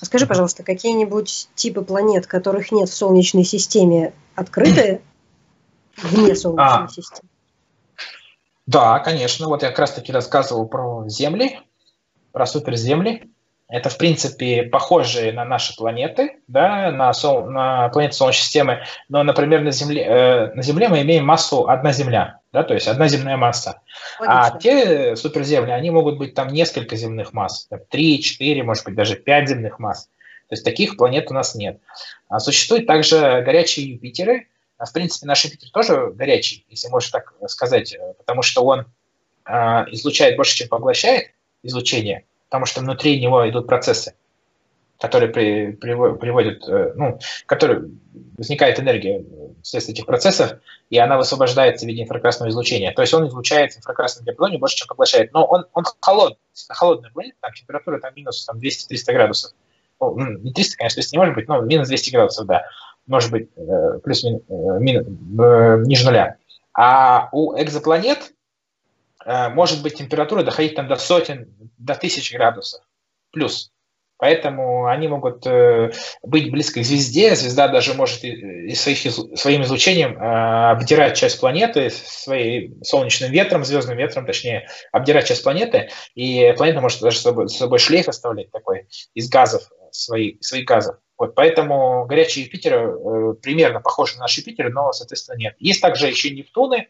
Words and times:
А 0.00 0.04
скажи, 0.04 0.26
пожалуйста, 0.26 0.62
какие-нибудь 0.62 1.48
типы 1.54 1.82
планет, 1.82 2.26
которых 2.26 2.70
нет 2.72 2.88
в 2.88 2.94
Солнечной 2.94 3.44
системе, 3.44 4.12
открыты 4.34 5.00
вне 5.96 6.34
Солнечной 6.34 6.84
а, 6.84 6.88
системы? 6.88 7.28
Да, 8.66 8.98
конечно. 9.00 9.48
Вот 9.48 9.62
я 9.62 9.70
как 9.70 9.80
раз-таки 9.80 10.12
рассказывал 10.12 10.66
про 10.66 11.08
Земли, 11.08 11.60
про 12.32 12.46
суперземли. 12.46 13.30
Это, 13.68 13.90
в 13.90 13.98
принципе, 13.98 14.62
похожие 14.62 15.32
на 15.32 15.44
наши 15.44 15.76
планеты, 15.76 16.38
да, 16.46 16.90
на, 16.90 17.12
сол, 17.12 17.44
на 17.46 17.88
планеты 17.90 18.14
Солнечной 18.14 18.44
системы, 18.44 18.82
но, 19.10 19.22
например, 19.22 19.60
на 19.60 19.72
Земле, 19.72 20.04
э, 20.04 20.54
на 20.54 20.62
Земле 20.62 20.88
мы 20.88 21.02
имеем 21.02 21.26
массу 21.26 21.68
одна 21.68 21.92
Земля, 21.92 22.37
да, 22.52 22.62
то 22.62 22.74
есть 22.74 22.88
одна 22.88 23.08
земная 23.08 23.36
масса. 23.36 23.82
А 24.18 24.22
Логично. 24.22 24.56
А 24.56 24.58
те 24.58 25.16
суперземли, 25.16 25.70
они 25.70 25.90
могут 25.90 26.18
быть 26.18 26.34
там 26.34 26.48
несколько 26.48 26.96
земных 26.96 27.32
масс, 27.32 27.68
три, 27.90 28.22
четыре, 28.22 28.62
может 28.62 28.84
быть, 28.84 28.94
даже 28.94 29.16
пять 29.16 29.48
земных 29.48 29.78
масс. 29.78 30.06
То 30.48 30.54
есть 30.54 30.64
таких 30.64 30.96
планет 30.96 31.30
у 31.30 31.34
нас 31.34 31.54
нет. 31.54 31.80
А 32.28 32.40
существуют 32.40 32.86
также 32.86 33.42
горячие 33.44 33.90
Юпитеры. 33.90 34.48
А, 34.78 34.86
в 34.86 34.92
принципе, 34.92 35.26
наш 35.26 35.44
Юпитер 35.44 35.70
тоже 35.70 36.12
горячий, 36.14 36.64
если 36.70 36.88
можно 36.88 37.10
так 37.10 37.34
сказать, 37.48 37.96
потому 38.16 38.42
что 38.42 38.64
он 38.64 38.86
э, 39.44 39.52
излучает 39.90 40.36
больше, 40.36 40.56
чем 40.56 40.68
поглощает 40.68 41.32
излучение 41.62 42.24
потому 42.48 42.66
что 42.66 42.80
внутри 42.80 43.20
него 43.20 43.48
идут 43.48 43.66
процессы, 43.66 44.14
которые 44.98 45.30
при, 45.30 45.72
при, 45.72 45.94
приводят, 46.18 46.68
э, 46.68 46.92
ну, 46.96 47.18
которые 47.46 47.90
возникает 48.36 48.80
энергия 48.80 49.24
вследствие 49.62 49.94
этих 49.94 50.06
процессов, 50.06 50.58
и 50.90 50.98
она 50.98 51.16
высвобождается 51.16 51.86
в 51.86 51.88
виде 51.88 52.02
инфракрасного 52.02 52.50
излучения. 52.50 52.92
То 52.92 53.02
есть 53.02 53.14
он 53.14 53.26
излучает 53.28 53.76
инфракрасном 53.76 54.24
диапазоне 54.24 54.58
больше, 54.58 54.76
чем 54.76 54.88
поглощает. 54.88 55.32
Но 55.32 55.44
он, 55.44 55.66
он 55.72 55.84
холодный, 56.00 56.38
холодная 56.68 57.10
планета, 57.10 57.36
там 57.40 57.52
температура 57.52 58.00
там 58.00 58.12
минус 58.14 58.44
там, 58.44 58.58
200-300 58.58 59.12
градусов. 59.12 59.52
Ну, 60.00 60.16
не 60.16 60.52
300, 60.52 60.76
конечно, 60.76 61.00
если 61.00 61.16
не 61.16 61.18
может 61.18 61.34
быть, 61.34 61.48
но 61.48 61.60
минус 61.60 61.88
200 61.88 62.10
градусов, 62.10 62.46
да. 62.46 62.64
Может 63.06 63.30
быть, 63.30 63.48
э, 63.56 63.98
плюс-минус, 64.04 65.06
э, 65.06 65.82
ниже 65.86 66.04
нуля. 66.04 66.36
А 66.74 67.28
у 67.32 67.58
экзопланет 67.58 68.32
Э, 69.28 69.50
может 69.50 69.82
быть 69.82 69.96
температура 69.96 70.42
доходить 70.42 70.74
там 70.74 70.88
до 70.88 70.96
сотен, 70.96 71.52
до 71.76 71.94
тысяч 71.94 72.32
градусов 72.32 72.82
плюс. 73.30 73.70
Поэтому 74.18 74.86
они 74.86 75.06
могут 75.06 75.46
э, 75.46 75.92
быть 76.22 76.50
близко 76.50 76.80
к 76.80 76.84
звезде. 76.84 77.36
Звезда 77.36 77.68
даже 77.68 77.94
может 77.94 78.24
и, 78.24 78.74
своих, 78.74 78.98
своим 79.38 79.62
излучением 79.62 80.18
э, 80.18 80.70
обдирать 80.70 81.16
часть 81.16 81.38
планеты, 81.38 81.88
своим 81.90 82.82
солнечным 82.82 83.30
ветром, 83.30 83.64
звездным 83.64 83.96
ветром, 83.96 84.26
точнее, 84.26 84.68
обдирать 84.90 85.28
часть 85.28 85.44
планеты. 85.44 85.90
И 86.16 86.52
планета 86.56 86.80
может 86.80 87.00
даже 87.00 87.18
с 87.18 87.22
собой, 87.22 87.48
с 87.48 87.56
собой 87.56 87.78
шлейф 87.78 88.08
оставлять 88.08 88.50
такой 88.50 88.88
из 89.14 89.28
газов, 89.28 89.62
свои, 89.92 90.36
своих 90.40 90.64
газов. 90.64 90.96
Вот, 91.16 91.36
поэтому 91.36 92.04
горячий 92.06 92.42
Юпитер 92.42 92.74
э, 92.74 93.34
примерно 93.34 93.80
похож 93.80 94.14
на 94.14 94.22
наш 94.22 94.36
Юпитер, 94.36 94.72
но, 94.72 94.92
соответственно, 94.92 95.36
нет. 95.36 95.54
Есть 95.60 95.80
также 95.80 96.08
еще 96.08 96.30
Нептуны, 96.30 96.88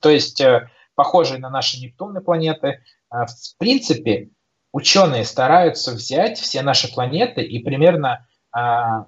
то 0.00 0.10
есть 0.10 0.40
э, 0.42 0.68
похожие 0.94 1.38
на 1.38 1.48
наши 1.48 1.80
Нептуны 1.80 2.20
планеты. 2.20 2.82
А, 3.08 3.26
в 3.26 3.56
принципе, 3.58 4.30
ученые 4.74 5.24
стараются 5.24 5.92
взять 5.92 6.36
все 6.36 6.60
наши 6.62 6.92
планеты 6.92 7.42
и 7.42 7.60
примерно 7.60 8.26
а, 8.50 9.06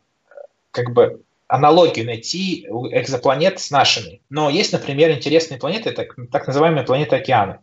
как 0.71 0.93
бы 0.93 1.25
аналогию 1.49 2.07
найти 2.07 2.67
экзопланет 2.93 3.59
с 3.59 3.73
нашими. 3.73 4.23
Но 4.31 4.49
есть, 4.49 4.73
например, 4.73 5.11
интересные 5.11 5.59
планеты, 5.59 5.91
это 5.91 6.07
так 6.31 6.47
называемые 6.47 6.87
планеты 6.87 7.17
океаны. 7.17 7.59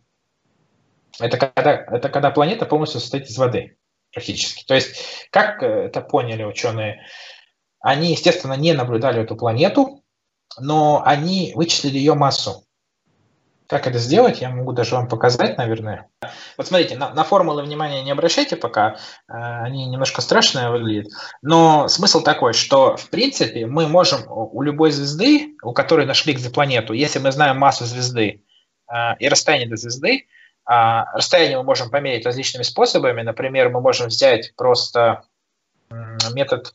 Это 1.18 1.38
когда, 1.38 1.72
это 1.72 2.10
когда 2.10 2.30
планета 2.30 2.66
полностью 2.66 3.00
состоит 3.00 3.26
из 3.26 3.38
воды 3.38 3.78
практически. 4.12 4.64
То 4.66 4.74
есть, 4.74 5.28
как 5.30 5.62
это 5.62 6.02
поняли 6.02 6.44
ученые, 6.44 7.06
они, 7.80 8.10
естественно, 8.10 8.54
не 8.54 8.74
наблюдали 8.74 9.22
эту 9.22 9.34
планету, 9.34 10.04
но 10.58 11.02
они 11.06 11.52
вычислили 11.54 11.96
ее 11.96 12.14
массу. 12.14 12.63
Как 13.66 13.86
это 13.86 13.98
сделать, 13.98 14.42
я 14.42 14.50
могу 14.50 14.72
даже 14.72 14.94
вам 14.94 15.08
показать, 15.08 15.56
наверное. 15.56 16.10
Вот 16.58 16.66
смотрите, 16.66 16.96
на, 16.96 17.10
на 17.14 17.24
формулы 17.24 17.62
внимания 17.62 18.02
не 18.02 18.10
обращайте 18.10 18.56
пока, 18.56 18.92
э, 18.92 19.32
они 19.32 19.86
немножко 19.86 20.20
страшные 20.20 20.70
выглядят. 20.70 21.12
Но 21.40 21.88
смысл 21.88 22.22
такой, 22.22 22.52
что 22.52 22.96
в 22.96 23.08
принципе 23.08 23.66
мы 23.66 23.88
можем 23.88 24.20
у 24.28 24.60
любой 24.60 24.90
звезды, 24.90 25.56
у 25.62 25.72
которой 25.72 26.04
нашли 26.04 26.34
экзопланету, 26.34 26.92
если 26.92 27.18
мы 27.20 27.32
знаем 27.32 27.58
массу 27.58 27.86
звезды 27.86 28.42
э, 28.92 28.96
и 29.18 29.28
расстояние 29.28 29.70
до 29.70 29.76
звезды, 29.76 30.26
э, 30.70 31.04
расстояние 31.14 31.56
мы 31.56 31.64
можем 31.64 31.88
померить 31.88 32.26
различными 32.26 32.64
способами. 32.64 33.22
Например, 33.22 33.70
мы 33.70 33.80
можем 33.80 34.08
взять 34.08 34.54
просто 34.56 35.22
метод 36.34 36.74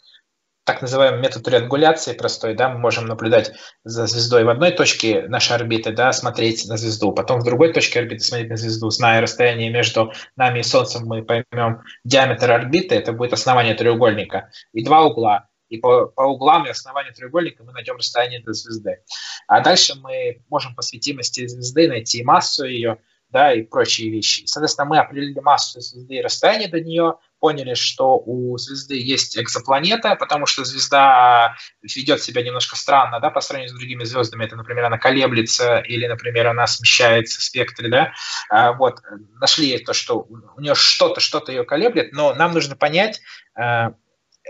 так 0.70 0.84
называемый 0.84 1.20
метод 1.20 1.44
триангуляции 1.44 2.14
простой, 2.14 2.54
да, 2.54 2.70
мы 2.70 2.78
можем 2.78 3.08
наблюдать 3.08 3.54
за 3.84 4.06
звездой 4.06 4.44
в 4.44 4.50
одной 4.50 4.70
точке 4.70 5.24
нашей 5.28 5.56
орбиты, 5.56 5.94
да, 5.94 6.14
смотреть 6.14 6.68
на 6.70 6.78
звезду, 6.78 7.12
потом 7.12 7.40
в 7.40 7.44
другой 7.44 7.74
точке 7.74 8.02
орбиты 8.02 8.24
смотреть 8.24 8.52
на 8.52 8.56
звезду, 8.56 8.92
зная 8.92 9.20
расстояние 9.20 9.72
между 9.72 10.14
нами 10.36 10.60
и 10.60 10.64
Солнцем, 10.64 11.08
мы 11.08 11.24
поймем 11.24 11.82
диаметр 12.04 12.52
орбиты, 12.52 12.94
это 12.94 13.14
будет 13.14 13.34
основание 13.34 13.74
треугольника, 13.74 14.52
и 14.72 14.86
два 14.86 15.06
угла, 15.06 15.48
и 15.70 15.78
по, 15.78 16.06
по 16.06 16.22
углам 16.22 16.68
и 16.68 16.70
основанию 16.70 17.16
треугольника 17.16 17.64
мы 17.64 17.72
найдем 17.72 17.96
расстояние 17.96 18.44
до 18.44 18.54
звезды. 18.54 19.00
А 19.48 19.62
дальше 19.62 19.96
мы 20.00 20.44
можем 20.50 20.76
по 20.76 20.84
светимости 20.84 21.48
звезды 21.48 21.88
найти 21.88 22.24
массу 22.24 22.66
ее, 22.66 23.00
да, 23.32 23.54
и 23.54 23.64
прочие 23.64 24.12
вещи. 24.12 24.46
Соответственно, 24.46 24.88
мы 24.88 25.00
определили 25.00 25.40
массу 25.40 25.82
звезды 25.82 26.18
и 26.18 26.22
расстояние 26.22 26.70
до 26.70 26.80
нее, 26.80 27.16
поняли, 27.40 27.74
что 27.74 28.18
у 28.18 28.58
звезды 28.58 29.00
есть 29.00 29.38
экзопланета, 29.38 30.16
потому 30.16 30.46
что 30.46 30.64
звезда 30.64 31.56
ведет 31.82 32.22
себя 32.22 32.44
немножко 32.44 32.76
странно, 32.76 33.20
да, 33.20 33.30
по 33.30 33.42
сравнению 33.42 33.76
с 33.76 33.78
другими 33.78 34.04
звездами. 34.04 34.46
Это, 34.46 34.56
например, 34.56 34.86
она 34.86 34.98
колеблется 34.98 35.80
или, 35.80 36.08
например, 36.08 36.48
она 36.48 36.68
смещается 36.68 37.40
в 37.40 37.44
спектре, 37.44 37.90
да. 37.90 38.14
А, 38.50 38.74
вот, 38.74 39.02
нашли 39.40 39.78
то, 39.80 39.94
что 39.94 40.28
у 40.56 40.62
нее 40.62 40.76
что-то, 40.76 41.20
что-то 41.20 41.52
ее 41.52 41.64
колеблет, 41.64 42.12
но 42.14 42.34
нам 42.34 42.54
нужно 42.54 42.76
понять 42.76 43.22
э, 43.60 43.92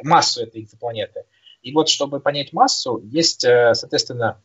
массу 0.04 0.44
этой 0.44 0.62
экзопланеты. 0.62 1.24
И 1.62 1.74
вот, 1.74 1.90
чтобы 1.90 2.20
понять 2.20 2.54
массу, 2.54 3.02
есть, 3.04 3.44
э, 3.44 3.74
соответственно, 3.74 4.42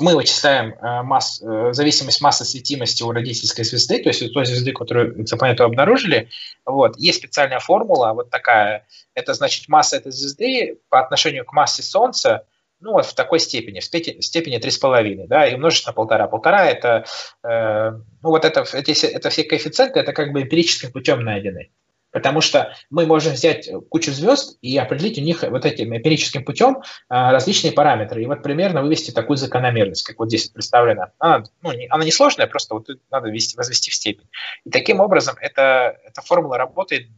мы 0.00 0.14
вычисляем 0.14 0.74
э, 0.74 1.02
масс, 1.02 1.42
э, 1.42 1.72
зависимость 1.72 2.20
массы 2.20 2.44
светимости 2.44 3.02
у 3.02 3.10
родительской 3.10 3.64
звезды, 3.64 4.02
то 4.02 4.08
есть 4.08 4.22
у 4.22 4.30
той 4.30 4.46
звезды, 4.46 4.72
которую 4.72 5.20
экзопланету 5.22 5.64
обнаружили. 5.64 6.28
Вот. 6.64 6.96
Есть 6.96 7.18
специальная 7.18 7.58
формула, 7.58 8.12
вот 8.12 8.30
такая. 8.30 8.86
Это 9.14 9.34
значит 9.34 9.68
масса 9.68 9.96
этой 9.96 10.12
звезды 10.12 10.78
по 10.88 11.00
отношению 11.00 11.44
к 11.44 11.52
массе 11.52 11.82
Солнца, 11.82 12.46
ну 12.82 12.92
вот 12.92 13.06
в 13.06 13.14
такой 13.14 13.38
степени, 13.38 13.80
в 13.80 13.84
степени 13.84 14.58
3,5, 14.58 15.26
да, 15.28 15.46
и 15.46 15.54
умножить 15.54 15.86
на 15.86 15.92
полтора. 15.92 16.26
Полтора 16.26 16.66
это, 16.66 17.04
э, 17.44 17.90
ну 18.22 18.28
вот 18.28 18.44
это, 18.44 18.64
эти, 18.72 19.06
это 19.06 19.30
все 19.30 19.44
коэффициенты, 19.44 20.00
это 20.00 20.12
как 20.12 20.32
бы 20.32 20.42
эмпирическим 20.42 20.92
путем 20.92 21.20
найдены. 21.20 21.70
Потому 22.12 22.42
что 22.42 22.74
мы 22.90 23.06
можем 23.06 23.32
взять 23.32 23.68
кучу 23.88 24.12
звезд 24.12 24.58
и 24.60 24.76
определить 24.76 25.18
у 25.18 25.22
них 25.22 25.42
вот 25.42 25.64
этим 25.64 25.96
эмпирическим 25.96 26.44
путем 26.44 26.82
а, 27.08 27.32
различные 27.32 27.72
параметры. 27.72 28.22
И 28.22 28.26
вот 28.26 28.42
примерно 28.42 28.82
вывести 28.82 29.10
такую 29.10 29.38
закономерность, 29.38 30.04
как 30.04 30.18
вот 30.18 30.28
здесь 30.28 30.48
представлена. 30.48 31.12
Она, 31.18 31.44
ну, 31.62 31.72
не, 31.72 31.86
она 31.88 32.04
не 32.04 32.12
сложная, 32.12 32.46
просто 32.46 32.74
вот 32.74 32.86
надо 33.10 33.30
ввести, 33.30 33.56
возвести 33.56 33.90
в 33.90 33.94
степень. 33.94 34.28
И 34.64 34.70
таким 34.70 35.00
образом 35.00 35.36
эта, 35.40 35.98
эта 36.04 36.20
формула 36.20 36.58
работает 36.58 37.08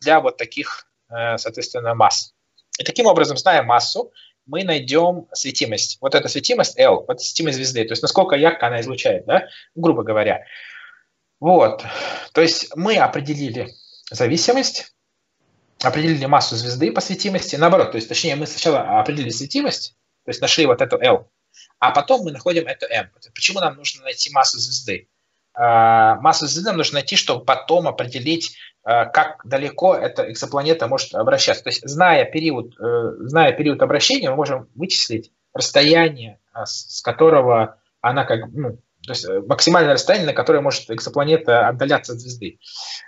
для 0.00 0.20
вот 0.20 0.38
таких, 0.38 0.86
э, 1.10 1.36
соответственно, 1.36 1.94
масс. 1.94 2.32
И 2.78 2.84
таким 2.84 3.06
образом, 3.06 3.36
зная 3.36 3.62
массу, 3.62 4.12
мы 4.46 4.64
найдем 4.64 5.26
светимость. 5.32 5.98
Вот 6.00 6.14
эта 6.14 6.28
светимость 6.28 6.78
L, 6.78 7.04
вот 7.06 7.20
светимость 7.20 7.56
звезды, 7.58 7.84
то 7.84 7.92
есть 7.92 8.02
насколько 8.02 8.34
ярко 8.34 8.66
она 8.66 8.80
излучает, 8.80 9.26
да, 9.26 9.46
грубо 9.74 10.02
говоря. 10.02 10.44
Вот, 11.38 11.84
то 12.32 12.40
есть 12.40 12.74
мы 12.74 12.96
определили 12.96 13.68
зависимость, 14.10 14.94
определили 15.82 16.26
массу 16.26 16.56
звезды 16.56 16.92
по 16.92 17.00
светимости, 17.00 17.56
наоборот, 17.56 17.92
то 17.92 17.96
есть, 17.96 18.08
точнее, 18.08 18.36
мы 18.36 18.46
сначала 18.46 19.00
определили 19.00 19.30
светимость, 19.30 19.96
то 20.24 20.30
есть 20.30 20.40
нашли 20.40 20.66
вот 20.66 20.82
эту 20.82 20.96
L, 20.98 21.30
а 21.78 21.90
потом 21.92 22.22
мы 22.22 22.32
находим 22.32 22.66
эту 22.66 22.86
M. 22.86 23.10
Почему 23.34 23.60
нам 23.60 23.76
нужно 23.76 24.02
найти 24.02 24.32
массу 24.32 24.58
звезды? 24.58 25.08
А, 25.54 26.16
массу 26.16 26.46
звезды 26.46 26.68
нам 26.70 26.76
нужно 26.76 26.94
найти, 26.94 27.16
чтобы 27.16 27.44
потом 27.44 27.88
определить, 27.88 28.56
а, 28.82 29.06
как 29.06 29.40
далеко 29.44 29.94
эта 29.94 30.30
экзопланета 30.30 30.86
может 30.88 31.14
обращаться. 31.14 31.64
То 31.64 31.70
есть, 31.70 31.88
зная 31.88 32.24
период, 32.24 32.74
э, 32.80 33.12
зная 33.20 33.52
период 33.52 33.82
обращения, 33.82 34.30
мы 34.30 34.36
можем 34.36 34.68
вычислить 34.74 35.32
расстояние, 35.52 36.40
а, 36.52 36.66
с 36.66 37.00
которого 37.02 37.80
она 38.00 38.24
как, 38.24 38.50
ну, 38.52 38.78
то 39.08 39.12
есть 39.14 39.24
э, 39.24 39.40
максимальное 39.40 39.94
расстояние, 39.94 40.26
на 40.26 40.34
которое 40.34 40.60
может 40.60 40.90
экзопланета 40.90 41.66
отдаляться 41.66 42.12
от 42.12 42.20
звезды. 42.20 42.60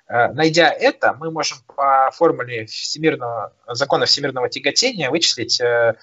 Э, 0.08 0.32
найдя 0.32 0.70
это, 0.70 1.12
мы 1.12 1.30
можем 1.30 1.58
по 1.66 2.10
формуле 2.14 2.64
всемирного, 2.64 3.54
закона 3.68 4.06
всемирного 4.06 4.48
тяготения 4.48 5.10
вычислить 5.10 5.60
э, 5.60 5.96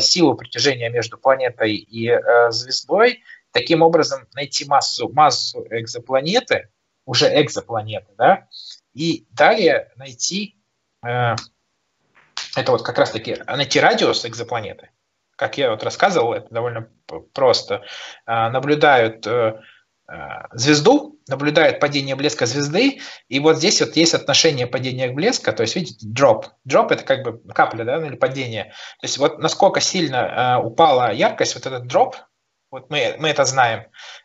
силу 0.00 0.34
притяжения 0.34 0.90
между 0.90 1.18
планетой 1.18 1.76
и 1.76 2.10
звездой, 2.50 3.22
таким 3.52 3.82
образом 3.82 4.26
найти 4.34 4.64
массу, 4.64 5.08
массу 5.12 5.64
экзопланеты, 5.70 6.68
уже 7.06 7.26
экзопланеты, 7.40 8.12
да, 8.18 8.48
и 8.92 9.26
далее 9.30 9.92
найти 9.96 10.58
это 11.02 12.72
вот 12.72 12.82
как 12.82 12.98
раз-таки 12.98 13.36
найти 13.46 13.78
радиус 13.78 14.24
экзопланеты. 14.24 14.90
Как 15.36 15.58
я 15.58 15.70
вот 15.70 15.82
рассказывал, 15.82 16.32
это 16.32 16.46
довольно 16.50 16.88
просто. 17.32 17.82
Э, 18.26 18.48
наблюдают 18.50 19.26
э, 19.26 19.60
звезду, 20.52 21.18
наблюдают 21.28 21.80
падение 21.80 22.14
блеска 22.14 22.46
звезды, 22.46 23.00
и 23.28 23.40
вот 23.40 23.56
здесь 23.56 23.80
вот 23.80 23.96
есть 23.96 24.14
отношение 24.14 24.66
падения 24.66 25.10
блеска, 25.10 25.52
то 25.52 25.62
есть 25.62 25.76
видите, 25.76 26.06
дроп. 26.06 26.46
Дроп 26.64 26.92
это 26.92 27.04
как 27.04 27.22
бы 27.22 27.40
капля, 27.52 27.84
да, 27.84 28.06
или 28.06 28.16
падение. 28.16 28.64
То 29.00 29.04
есть 29.06 29.18
вот 29.18 29.38
насколько 29.38 29.80
сильно 29.80 30.60
упала 30.62 31.12
яркость, 31.12 31.54
вот 31.54 31.66
этот 31.66 31.86
дроп, 31.86 32.16
вот 32.74 32.90
мы, 32.90 33.14
мы 33.18 33.28
это 33.28 33.44
знаем. 33.44 33.84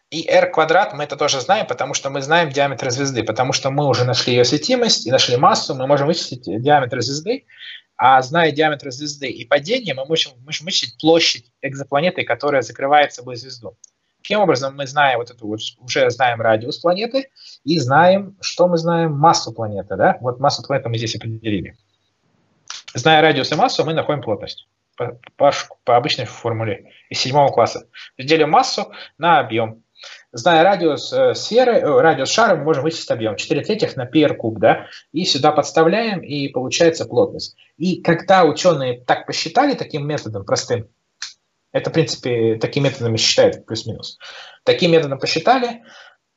И 0.09 0.27
r 0.27 0.49
квадрат 0.49 0.93
мы 0.93 1.03
это 1.03 1.15
тоже 1.15 1.39
знаем, 1.39 1.67
потому 1.67 1.93
что 1.93 2.09
мы 2.09 2.21
знаем 2.23 2.49
диаметр 2.49 2.89
звезды, 2.89 3.23
потому 3.23 3.53
что 3.53 3.69
мы 3.69 3.87
уже 3.87 4.05
нашли 4.05 4.33
ее 4.33 4.43
светимость 4.43 5.05
и 5.05 5.11
нашли 5.11 5.37
массу, 5.37 5.75
мы 5.75 5.85
можем 5.85 6.07
вычислить 6.07 6.41
диаметр 6.45 6.99
звезды, 7.01 7.45
а 8.01 8.21
зная 8.21 8.53
диаметр 8.53 8.91
звезды 8.91 9.27
и 9.27 9.45
падение, 9.45 9.93
мы 9.93 10.05
можем, 10.05 10.31
вычислить 10.45 10.97
площадь 10.97 11.51
экзопланеты, 11.61 12.23
которая 12.23 12.61
закрывает 12.61 13.11
собой 13.11 13.35
звезду. 13.35 13.77
Таким 14.21 14.39
образом, 14.39 14.77
мы 14.77 14.87
знаем 14.87 15.19
вот 15.19 15.29
эту 15.31 15.45
вот, 15.45 15.59
уже 15.79 16.09
знаем 16.09 16.39
радиус 16.39 16.79
планеты 16.79 17.29
и 17.65 17.77
знаем, 17.77 18.37
что 18.39 18.69
мы 18.69 18.77
знаем, 18.77 19.11
массу 19.11 19.51
планеты. 19.51 19.97
Да? 19.97 20.17
Вот 20.21 20.39
массу 20.39 20.63
планеты 20.65 20.87
мы 20.87 20.97
здесь 20.97 21.15
определили. 21.17 21.75
Зная 22.93 23.21
радиус 23.21 23.51
и 23.51 23.55
массу, 23.55 23.83
мы 23.83 23.93
находим 23.93 24.21
плотность 24.21 24.65
по, 24.95 25.19
по, 25.35 25.51
по 25.83 25.97
обычной 25.97 26.25
формуле 26.25 26.93
из 27.09 27.19
седьмого 27.19 27.51
класса. 27.51 27.89
Делим 28.17 28.51
массу 28.51 28.93
на 29.17 29.39
объем. 29.39 29.83
Зная 30.31 30.63
радиус 30.63 31.11
э, 31.11 31.33
сферы, 31.33 31.77
э, 31.77 32.01
радиус 32.01 32.29
шара, 32.29 32.55
мы 32.55 32.63
можем 32.63 32.83
вычислить 32.83 33.09
объем 33.09 33.35
4 33.35 33.61
третьих 33.63 33.95
на 33.95 34.05
πr 34.05 34.35
куб, 34.35 34.59
да, 34.59 34.85
и 35.11 35.25
сюда 35.25 35.51
подставляем, 35.51 36.19
и 36.19 36.49
получается 36.49 37.05
плотность. 37.05 37.55
И 37.77 38.01
когда 38.01 38.43
ученые 38.43 39.01
так 39.01 39.25
посчитали 39.25 39.73
таким 39.73 40.07
методом 40.07 40.45
простым, 40.45 40.87
это, 41.71 41.89
в 41.89 41.93
принципе, 41.93 42.57
таким 42.57 42.83
методом 42.83 43.17
считают 43.17 43.65
плюс-минус, 43.65 44.19
таким 44.63 44.91
методом 44.91 45.17
посчитали, 45.17 45.81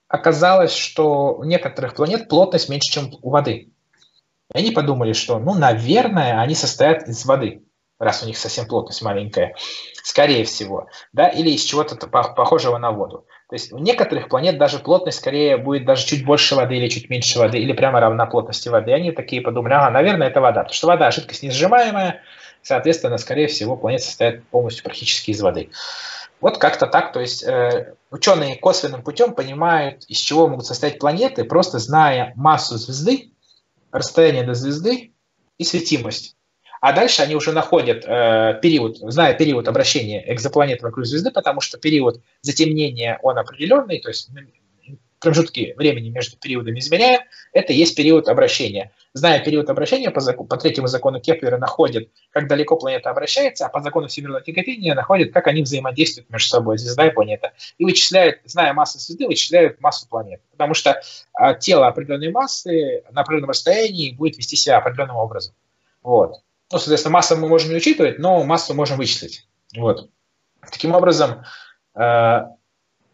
оказалось, 0.09 0.75
что 0.75 1.35
у 1.35 1.45
некоторых 1.45 1.95
планет 1.95 2.29
плотность 2.29 2.71
меньше, 2.71 2.91
чем 2.91 3.11
у 3.21 3.29
воды. 3.29 3.73
И 4.55 4.59
они 4.59 4.71
подумали, 4.71 5.13
что, 5.13 5.39
ну, 5.39 5.53
наверное, 5.55 6.41
они 6.41 6.55
состоят 6.55 7.09
из 7.09 7.27
воды 7.27 7.63
раз 8.03 8.23
у 8.23 8.27
них 8.27 8.37
совсем 8.37 8.67
плотность 8.67 9.03
маленькая, 9.03 9.55
скорее 10.03 10.45
всего, 10.45 10.89
да, 11.13 11.29
или 11.29 11.51
из 11.51 11.63
чего-то 11.63 11.95
похожего 12.07 12.79
на 12.79 12.91
воду. 12.91 13.27
То 13.53 13.57
есть 13.57 13.71
у 13.71 13.77
некоторых 13.77 14.31
планет 14.31 14.57
даже 14.57 14.79
плотность 14.79 15.19
скорее 15.19 15.59
будет 15.59 15.85
даже 15.85 16.07
чуть 16.07 16.25
больше 16.25 16.55
воды 16.55 16.79
или 16.79 16.89
чуть 16.89 17.11
меньше 17.11 17.39
воды, 17.39 17.59
или 17.59 17.75
прямо 17.75 18.01
равна 18.01 18.25
плотности 18.25 18.71
воды. 18.71 18.93
И 18.93 18.95
они 18.95 19.13
такие 19.13 19.43
подумали, 19.43 19.75
ага, 19.75 19.91
наверное, 19.91 20.29
это 20.29 20.41
вода, 20.41 20.61
потому 20.61 20.73
что 20.73 20.87
вода 20.87 21.11
жидкость 21.11 21.43
несжимаемая, 21.43 22.23
соответственно, 22.63 23.19
скорее 23.19 23.49
всего, 23.49 23.77
планета 23.77 24.05
состоит 24.05 24.43
полностью 24.45 24.85
практически 24.85 25.33
из 25.33 25.43
воды. 25.43 25.69
Вот 26.41 26.57
как-то 26.57 26.87
так, 26.87 27.13
то 27.13 27.21
есть 27.21 27.45
э, 27.45 27.93
ученые 28.11 28.57
косвенным 28.57 29.03
путем 29.03 29.35
понимают, 29.35 30.05
из 30.09 30.17
чего 30.17 30.49
могут 30.49 30.65
состоять 30.65 30.99
планеты, 30.99 31.45
просто 31.45 31.79
зная 31.79 32.33
массу 32.37 32.79
звезды, 32.79 33.33
расстояние 33.91 34.45
до 34.45 34.55
звезды 34.55 35.13
и 35.59 35.65
светимость. 35.65 36.37
А 36.83 36.93
дальше 36.93 37.23
они 37.23 37.37
уже 37.37 37.53
находят 37.53 38.05
э, 38.05 38.59
период, 38.61 38.97
зная 38.99 39.35
период 39.35 39.69
обращения 39.69 40.25
экзопланеты 40.33 40.85
вокруг 40.85 41.07
звезды, 41.07 41.31
потому 41.31 41.61
что 41.61 41.79
период 41.79 42.21
затемнения, 42.41 43.21
он 43.23 43.39
определенный, 43.39 44.01
то 44.01 44.09
есть 44.09 44.31
промежутки 45.21 45.75
времени 45.77 46.09
между 46.09 46.37
периодами 46.37 46.81
измеряем, 46.81 47.21
это 47.53 47.73
есть 47.73 47.95
период 47.95 48.29
обращения. 48.29 48.91
Зная 49.13 49.39
период 49.39 49.71
обращения, 49.71 50.11
по, 50.11 50.19
закон, 50.19 50.49
по 50.49 50.57
третьему 50.57 50.89
закону 50.89 51.21
Кеплера 51.21 51.57
находит, 51.57 52.11
как 52.31 52.49
далеко 52.49 52.77
планета 52.77 53.11
обращается, 53.11 53.67
а 53.67 53.69
по 53.69 53.81
закону 53.81 54.09
всемирного 54.09 54.43
тяготения 54.43 54.97
находит, 54.97 55.33
как 55.33 55.47
они 55.47 55.63
взаимодействуют 55.63 56.31
между 56.31 56.49
собой, 56.49 56.79
звезда 56.79 57.07
и 57.07 57.11
планета. 57.11 57.53
И 57.79 57.85
вычисляют, 57.85 58.41
зная 58.45 58.73
массу 58.73 58.99
звезды, 58.99 59.29
вычисляют 59.29 59.81
массу 59.81 60.09
планет. 60.09 60.41
Потому 60.51 60.75
что 60.75 61.01
а, 61.33 61.55
тело 61.55 61.87
определенной 61.87 62.33
массы 62.33 63.05
на 63.13 63.21
определенном 63.21 63.51
расстоянии 63.51 64.11
будет 64.11 64.37
вести 64.37 64.57
себя 64.57 64.79
определенным 64.79 65.15
образом. 65.15 65.55
Вот. 66.03 66.43
Ну, 66.73 66.79
соответственно, 66.79 67.13
массу 67.13 67.37
мы 67.37 67.49
можем 67.49 67.71
не 67.71 67.77
учитывать, 67.77 68.19
но 68.19 68.43
массу 68.45 68.75
можем 68.75 68.97
вычислить. 68.97 69.47
Вот. 69.77 70.09
Таким 70.71 70.95
образом, 70.95 71.45
э, 71.95 72.41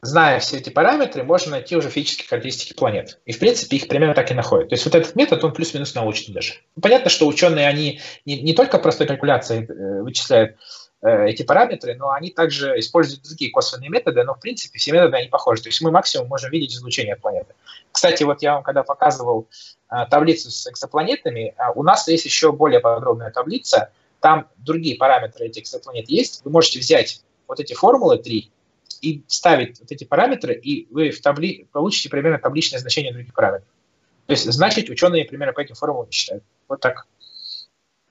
зная 0.00 0.38
все 0.38 0.58
эти 0.58 0.70
параметры, 0.70 1.24
можно 1.24 1.52
найти 1.52 1.76
уже 1.76 1.90
физические 1.90 2.28
характеристики 2.28 2.74
планет. 2.74 3.20
И, 3.26 3.32
в 3.32 3.38
принципе, 3.40 3.76
их 3.76 3.88
примерно 3.88 4.14
так 4.14 4.30
и 4.30 4.34
находят. 4.34 4.68
То 4.68 4.74
есть 4.74 4.84
вот 4.84 4.94
этот 4.94 5.16
метод, 5.16 5.42
он 5.42 5.52
плюс-минус 5.52 5.94
научный 5.94 6.32
даже. 6.32 6.54
Понятно, 6.80 7.10
что 7.10 7.26
ученые, 7.26 7.66
они 7.66 8.00
не, 8.24 8.40
не 8.40 8.54
только 8.54 8.78
простой 8.78 9.08
калькуляцией 9.08 9.64
э, 9.64 10.02
вычисляют 10.02 10.56
эти 11.00 11.44
параметры, 11.44 11.94
но 11.94 12.10
они 12.10 12.30
также 12.30 12.78
используют 12.78 13.22
другие 13.22 13.52
косвенные 13.52 13.88
методы, 13.88 14.24
но 14.24 14.34
в 14.34 14.40
принципе 14.40 14.78
все 14.78 14.92
методы 14.92 15.16
они 15.16 15.28
похожи. 15.28 15.62
То 15.62 15.68
есть 15.68 15.80
мы 15.80 15.90
максимум 15.90 16.26
можем 16.28 16.50
видеть 16.50 16.74
излучение 16.74 17.14
планеты. 17.14 17.54
Кстати, 17.92 18.24
вот 18.24 18.42
я 18.42 18.54
вам 18.54 18.62
когда 18.64 18.82
показывал 18.82 19.48
а, 19.88 20.06
таблицу 20.06 20.50
с 20.50 20.66
экзопланетами, 20.66 21.54
а, 21.56 21.70
у 21.72 21.82
нас 21.82 22.08
есть 22.08 22.24
еще 22.24 22.50
более 22.50 22.80
подробная 22.80 23.30
таблица, 23.30 23.92
там 24.20 24.48
другие 24.56 24.96
параметры 24.96 25.46
этих 25.46 25.62
экзопланет 25.62 26.08
есть. 26.10 26.44
Вы 26.44 26.50
можете 26.50 26.80
взять 26.80 27.22
вот 27.46 27.60
эти 27.60 27.74
формулы 27.74 28.18
три 28.18 28.50
и 29.00 29.22
вставить 29.28 29.78
вот 29.80 29.92
эти 29.92 30.04
параметры, 30.04 30.54
и 30.54 30.88
вы 30.92 31.10
в 31.10 31.20
табли... 31.20 31.68
получите 31.72 32.08
примерно 32.08 32.38
табличное 32.38 32.80
значение 32.80 33.12
других 33.12 33.32
параметров. 33.32 33.68
То 34.26 34.32
есть, 34.32 34.50
значит, 34.52 34.90
ученые 34.90 35.24
примерно 35.24 35.54
по 35.54 35.60
этим 35.60 35.74
формулам 35.74 36.10
считают. 36.10 36.44
Вот 36.68 36.80
так. 36.80 37.06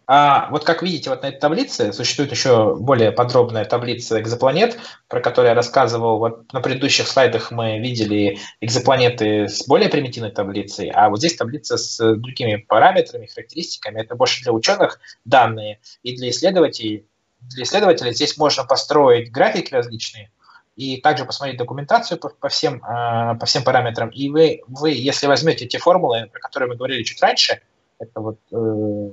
А 0.09 0.50
вот 0.51 0.63
как 0.63 0.83
видите, 0.83 1.09
вот 1.09 1.21
на 1.21 1.27
этой 1.27 1.39
таблице 1.39 1.92
существует 1.92 2.31
еще 2.31 2.75
более 2.75 3.12
подробная 3.12 3.65
таблица 3.65 4.21
экзопланет, 4.21 4.80
про 5.09 5.19
которую 5.19 5.50
я 5.50 5.54
рассказывал. 5.54 6.19
Вот 6.19 6.54
на 6.54 6.62
предыдущих 6.62 7.07
слайдах 7.07 7.51
мы 7.51 7.80
видели 7.80 8.39
экзопланеты 8.62 9.50
с 9.50 9.68
более 9.68 9.89
примитивной 9.89 10.31
таблицей, 10.31 10.89
а 10.92 11.09
вот 11.09 11.19
здесь 11.19 11.36
таблица 11.36 11.77
с 11.77 11.98
другими 12.15 12.56
параметрами, 12.56 13.25
характеристиками. 13.25 14.00
Это 14.00 14.15
больше 14.15 14.44
для 14.44 14.54
ученых 14.54 15.01
данные 15.25 15.81
и 16.04 16.15
для 16.15 16.30
исследователей. 16.30 17.06
Для 17.42 17.63
исследователей 17.63 18.13
здесь 18.13 18.38
можно 18.38 18.63
построить 18.63 19.30
графики 19.30 19.74
различные, 19.74 20.31
и 20.77 21.01
также 21.01 21.25
посмотреть 21.25 21.57
документацию 21.57 22.18
по, 22.18 22.30
по, 22.30 22.48
всем, 22.48 22.75
э, 22.77 23.36
по 23.38 23.45
всем 23.45 23.63
параметрам. 23.63 24.09
И 24.09 24.30
вы, 24.30 24.62
вы, 24.68 24.92
если 24.92 25.27
возьмете 25.27 25.65
те 25.65 25.80
формулы, 25.80 26.30
про 26.31 26.39
которые 26.39 26.69
мы 26.69 26.75
говорили 26.75 27.04
чуть 27.04 27.21
раньше, 27.21 27.62
это 28.00 28.21
вот 28.21 28.38
э, 28.51 29.09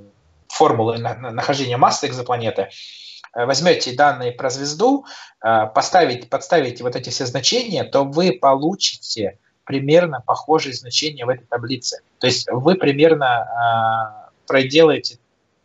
формулы 0.55 0.97
нахождения 0.97 1.77
массы 1.77 2.07
экзопланеты, 2.07 2.69
э, 3.35 3.45
возьмете 3.45 3.93
данные 3.93 4.31
про 4.31 4.49
звезду, 4.49 5.05
э, 5.43 5.67
поставите, 5.73 6.27
подставите 6.27 6.83
вот 6.83 6.95
эти 6.95 7.09
все 7.09 7.25
значения, 7.25 7.83
то 7.83 8.03
вы 8.03 8.33
получите 8.33 9.37
примерно 9.65 10.21
похожие 10.21 10.73
значения 10.73 11.25
в 11.25 11.29
этой 11.29 11.45
таблице. 11.45 12.01
То 12.19 12.27
есть 12.27 12.47
вы 12.49 12.75
примерно 12.75 14.29
э, 14.29 14.47
проделаете 14.47 15.19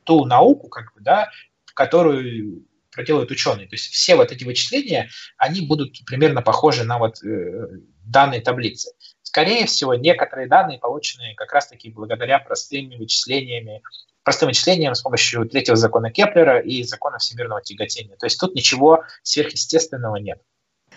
ту 0.05 0.25
науку, 0.25 0.69
как 0.69 0.93
бы, 0.95 1.01
да, 1.01 1.29
которую 1.75 2.65
проделают 2.91 3.31
ученые. 3.31 3.69
То 3.69 3.75
есть 3.75 3.93
все 3.93 4.17
вот 4.17 4.33
эти 4.33 4.43
вычисления, 4.43 5.09
они 5.37 5.61
будут 5.61 6.05
примерно 6.05 6.43
похожи 6.43 6.83
на 6.83 6.99
вот 6.99 7.23
э, 7.23 7.69
данные 8.05 8.41
таблицы. 8.41 8.91
Скорее 9.31 9.67
всего, 9.67 9.95
некоторые 9.95 10.49
данные 10.49 10.81
получены 10.81 11.35
как 11.37 11.53
раз-таки 11.53 11.89
благодаря 11.89 12.41
простым 12.41 12.91
вычислениями 12.99 13.81
простым 14.25 14.49
вычислением 14.49 14.97
с 14.97 15.03
помощью 15.03 15.49
третьего 15.49 15.77
закона 15.77 16.11
Кеплера 16.11 16.59
и 16.59 16.83
закона 16.83 17.19
всемирного 17.19 17.63
тяготения. 17.63 18.17
То 18.17 18.27
есть 18.27 18.41
тут 18.41 18.57
ничего 18.57 19.05
сверхъестественного 19.23 20.17
нет. 20.17 20.43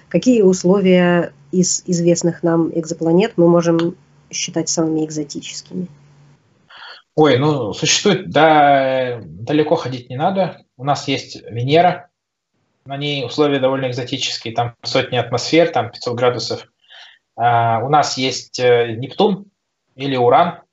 Какие 0.09 0.41
условия 0.41 1.31
из 1.51 1.83
известных 1.85 2.41
нам 2.41 2.71
экзопланет 2.73 3.33
мы 3.37 3.47
можем 3.47 3.95
считать 4.31 4.67
самыми 4.67 5.05
экзотическими? 5.05 5.87
Ой, 7.13 7.37
ну, 7.37 7.71
существует, 7.73 8.31
да, 8.31 9.21
далеко 9.23 9.75
ходить 9.75 10.09
не 10.09 10.15
надо. 10.15 10.65
У 10.75 10.83
нас 10.83 11.07
есть 11.07 11.39
Венера, 11.43 12.09
на 12.85 12.97
ней 12.97 13.23
условия 13.23 13.59
довольно 13.59 13.91
экзотические, 13.91 14.55
там 14.55 14.73
сотни 14.81 15.17
атмосфер, 15.17 15.69
там 15.69 15.91
500 15.91 16.15
градусов. 16.15 16.72
А, 17.35 17.79
у 17.83 17.89
нас 17.89 18.17
есть 18.17 18.59
э, 18.59 18.95
Нептун 18.97 19.45
или 19.95 20.15
Уран, 20.15 20.63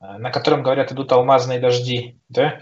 Э, 0.00 0.18
на 0.18 0.30
котором, 0.30 0.62
говорят, 0.62 0.92
идут 0.92 1.12
алмазные 1.12 1.58
дожди, 1.58 2.18
да? 2.28 2.60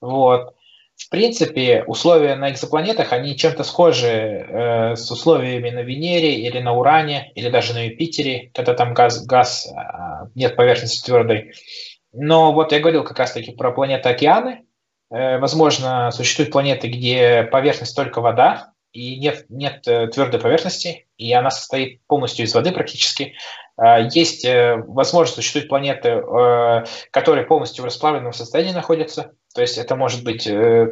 Вот. 0.00 0.54
В 0.96 1.08
принципе, 1.08 1.82
условия 1.86 2.36
на 2.36 2.50
экзопланетах, 2.50 3.12
они 3.12 3.36
чем-то 3.36 3.64
схожи 3.64 4.06
э, 4.06 4.96
с 4.96 5.10
условиями 5.10 5.70
на 5.70 5.80
Венере 5.80 6.34
или 6.34 6.60
на 6.60 6.74
Уране, 6.74 7.32
или 7.34 7.48
даже 7.48 7.72
на 7.72 7.86
Юпитере, 7.86 8.50
когда 8.52 8.74
там 8.74 8.92
газ, 8.92 9.24
газ 9.24 9.66
э, 9.66 10.26
нет 10.34 10.56
поверхности 10.56 11.04
твердой. 11.04 11.52
Но 12.12 12.52
вот 12.52 12.72
я 12.72 12.80
говорил 12.80 13.04
как 13.04 13.18
раз-таки 13.18 13.52
про 13.52 13.72
планеты 13.72 14.10
океаны. 14.10 14.66
Э, 15.10 15.38
возможно, 15.38 16.10
существуют 16.10 16.52
планеты, 16.52 16.88
где 16.88 17.44
поверхность 17.44 17.96
только 17.96 18.20
вода, 18.20 18.74
и 18.92 19.18
нет, 19.18 19.46
нет 19.48 19.88
э, 19.88 20.08
твердой 20.08 20.38
поверхности, 20.38 21.06
и 21.20 21.32
она 21.34 21.50
состоит 21.50 22.00
полностью 22.06 22.46
из 22.46 22.54
воды 22.54 22.72
практически. 22.72 23.34
А, 23.76 24.00
есть 24.00 24.44
э, 24.46 24.76
возможность, 24.86 25.34
существуют 25.36 25.68
планеты, 25.68 26.08
э, 26.08 26.84
которые 27.10 27.46
полностью 27.46 27.82
в 27.82 27.84
расплавленном 27.84 28.32
состоянии 28.32 28.72
находятся. 28.72 29.32
То 29.54 29.60
есть 29.60 29.76
это 29.76 29.96
может 29.96 30.24
быть 30.24 30.46
э, 30.46 30.88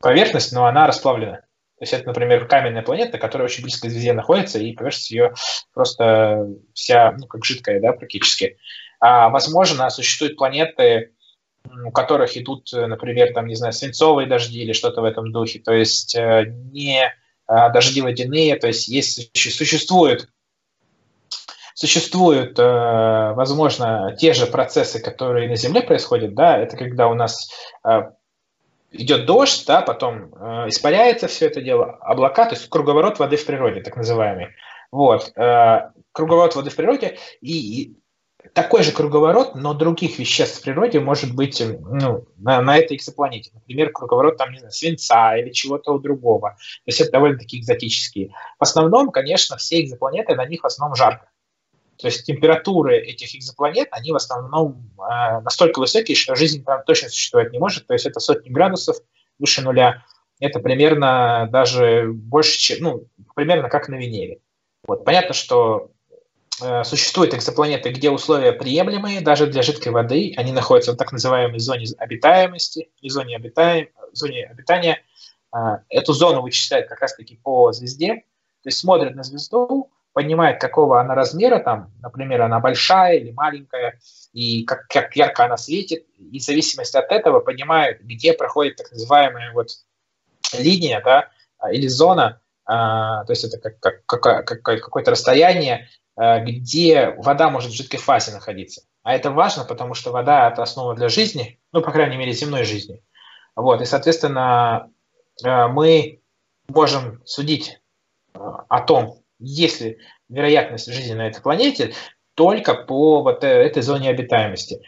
поверхность, 0.00 0.52
но 0.52 0.66
она 0.66 0.88
расплавлена. 0.88 1.42
То 1.78 1.82
есть 1.82 1.92
это, 1.92 2.08
например, 2.08 2.48
каменная 2.48 2.82
планета, 2.82 3.18
которая 3.18 3.46
очень 3.46 3.62
близко 3.62 3.86
к 3.86 3.90
звезде 3.90 4.12
находится, 4.14 4.58
и 4.58 4.72
поверхность 4.72 5.12
ее 5.12 5.34
просто 5.72 6.48
вся, 6.74 7.12
ну, 7.12 7.28
как 7.28 7.44
жидкая, 7.44 7.80
да, 7.80 7.92
практически. 7.92 8.56
А, 8.98 9.28
возможно, 9.28 9.88
существуют 9.90 10.36
планеты, 10.36 11.12
у 11.84 11.92
которых 11.92 12.36
идут, 12.36 12.70
например, 12.72 13.32
там, 13.32 13.46
не 13.46 13.54
знаю, 13.54 13.72
свинцовые 13.72 14.26
дожди 14.26 14.62
или 14.62 14.72
что-то 14.72 15.02
в 15.02 15.04
этом 15.04 15.30
духе. 15.30 15.60
То 15.60 15.72
есть 15.72 16.16
не 16.16 17.12
Э, 17.48 17.70
дожди 17.72 18.02
водяные, 18.02 18.56
то 18.56 18.66
есть 18.66 18.88
есть, 18.88 19.30
существуют, 19.36 20.28
существуют, 21.74 22.58
э, 22.58 23.32
возможно, 23.34 24.16
те 24.18 24.32
же 24.32 24.46
процессы, 24.46 25.00
которые 25.00 25.48
на 25.48 25.56
Земле 25.56 25.82
происходят, 25.82 26.34
да, 26.34 26.58
это 26.58 26.76
когда 26.76 27.06
у 27.06 27.14
нас 27.14 27.48
э, 27.84 28.10
идет 28.90 29.26
дождь, 29.26 29.64
да, 29.66 29.82
потом 29.82 30.30
испаряется 30.68 31.28
все 31.28 31.46
это 31.46 31.60
дело, 31.60 31.98
облака, 32.00 32.46
то 32.46 32.54
есть 32.54 32.68
круговорот 32.68 33.18
воды 33.18 33.36
в 33.36 33.46
природе, 33.46 33.80
так 33.80 33.96
называемый. 33.96 34.48
Вот, 34.92 35.32
круговорот 36.12 36.54
воды 36.54 36.70
в 36.70 36.76
природе, 36.76 37.18
и 37.42 37.96
такой 38.52 38.82
же 38.82 38.92
круговорот, 38.92 39.54
но 39.54 39.74
других 39.74 40.18
веществ 40.18 40.60
в 40.60 40.62
природе 40.62 41.00
может 41.00 41.34
быть 41.34 41.60
ну, 41.60 42.26
на, 42.36 42.60
на 42.60 42.78
этой 42.78 42.96
экзопланете. 42.96 43.50
Например, 43.54 43.90
круговорот 43.90 44.36
там, 44.36 44.52
не 44.52 44.58
знаю, 44.58 44.72
свинца 44.72 45.36
или 45.36 45.50
чего-то 45.50 45.98
другого. 45.98 46.50
То 46.50 46.88
есть 46.88 47.00
это 47.00 47.12
довольно-таки 47.12 47.58
экзотические. 47.58 48.32
В 48.58 48.62
основном, 48.62 49.10
конечно, 49.10 49.56
все 49.56 49.80
экзопланеты, 49.82 50.34
на 50.34 50.46
них 50.46 50.62
в 50.62 50.66
основном 50.66 50.96
жарко. 50.96 51.30
То 51.98 52.08
есть 52.08 52.26
температуры 52.26 52.98
этих 52.98 53.34
экзопланет, 53.34 53.88
они 53.90 54.12
в 54.12 54.16
основном 54.16 54.90
э, 54.98 55.40
настолько 55.40 55.78
высокие, 55.78 56.16
что 56.16 56.34
жизнь 56.34 56.62
там 56.62 56.82
точно 56.84 57.08
существовать 57.08 57.52
не 57.52 57.58
может. 57.58 57.86
То 57.86 57.94
есть 57.94 58.06
это 58.06 58.20
сотни 58.20 58.50
градусов 58.50 58.96
выше 59.38 59.62
нуля. 59.62 60.04
Это 60.38 60.60
примерно 60.60 61.48
даже 61.50 62.10
больше, 62.12 62.58
чем, 62.58 62.78
ну, 62.80 63.08
примерно 63.34 63.70
как 63.70 63.88
на 63.88 63.94
Венере. 63.94 64.40
Вот. 64.86 65.04
Понятно, 65.04 65.32
что 65.32 65.90
существуют 66.84 67.34
экзопланеты, 67.34 67.90
где 67.90 68.10
условия 68.10 68.52
приемлемые 68.52 69.20
даже 69.20 69.46
для 69.46 69.62
жидкой 69.62 69.92
воды. 69.92 70.32
Они 70.36 70.52
находятся 70.52 70.92
в 70.92 70.96
так 70.96 71.12
называемой 71.12 71.58
зоне 71.58 71.86
обитаемости, 71.98 72.90
и 73.00 73.10
зоне, 73.10 73.36
обитаем, 73.36 73.88
зоне 74.12 74.46
обитания. 74.46 75.02
А, 75.52 75.80
эту 75.90 76.12
зону 76.14 76.40
вычисляют 76.40 76.88
как 76.88 77.00
раз-таки 77.00 77.36
по 77.36 77.72
звезде. 77.72 78.24
То 78.62 78.68
есть 78.68 78.78
смотрят 78.78 79.14
на 79.14 79.22
звезду, 79.22 79.90
понимают, 80.12 80.58
какого 80.58 80.98
она 80.98 81.14
размера, 81.14 81.58
там, 81.58 81.92
например, 82.00 82.40
она 82.42 82.58
большая 82.58 83.18
или 83.18 83.32
маленькая, 83.32 84.00
и 84.32 84.64
как, 84.64 84.88
как 84.88 85.14
ярко 85.14 85.44
она 85.44 85.58
светит, 85.58 86.06
и 86.18 86.38
в 86.38 86.42
зависимости 86.42 86.96
от 86.96 87.12
этого 87.12 87.40
понимают, 87.40 88.00
где 88.00 88.32
проходит 88.32 88.76
так 88.76 88.90
называемая 88.90 89.52
вот 89.52 89.68
линия, 90.58 91.02
да, 91.04 91.28
или 91.70 91.86
зона, 91.86 92.40
а, 92.64 93.24
то 93.24 93.32
есть 93.32 93.44
это 93.44 93.58
как, 93.58 93.78
как, 93.78 94.06
как, 94.06 94.62
как, 94.62 94.62
какое-то 94.62 95.10
расстояние, 95.10 95.86
Э, 96.05 96.05
где 96.16 97.10
вода 97.18 97.50
может 97.50 97.72
в 97.72 97.76
жидкой 97.76 98.00
фазе 98.00 98.32
находиться. 98.32 98.82
А 99.02 99.14
это 99.14 99.30
важно, 99.30 99.64
потому 99.64 99.94
что 99.94 100.10
вода– 100.10 100.48
это 100.52 100.62
основа 100.62 100.94
для 100.94 101.08
жизни, 101.08 101.60
ну, 101.72 101.82
по 101.82 101.92
крайней 101.92 102.16
мере, 102.16 102.32
земной 102.32 102.64
жизни. 102.64 103.02
Вот, 103.54 103.80
и, 103.80 103.84
соответственно, 103.84 104.90
э, 105.44 105.66
мы 105.68 106.20
можем 106.68 107.22
судить 107.24 107.80
э, 108.34 108.38
о 108.38 108.80
том, 108.80 109.22
есть 109.38 109.80
ли 109.80 109.98
вероятность 110.28 110.92
жизни 110.92 111.14
на 111.14 111.28
этой 111.28 111.40
планете 111.40 111.94
только 112.34 112.74
по 112.74 113.22
вот 113.22 113.44
этой 113.44 113.82
зоне 113.82 114.10
обитаемости. 114.10 114.82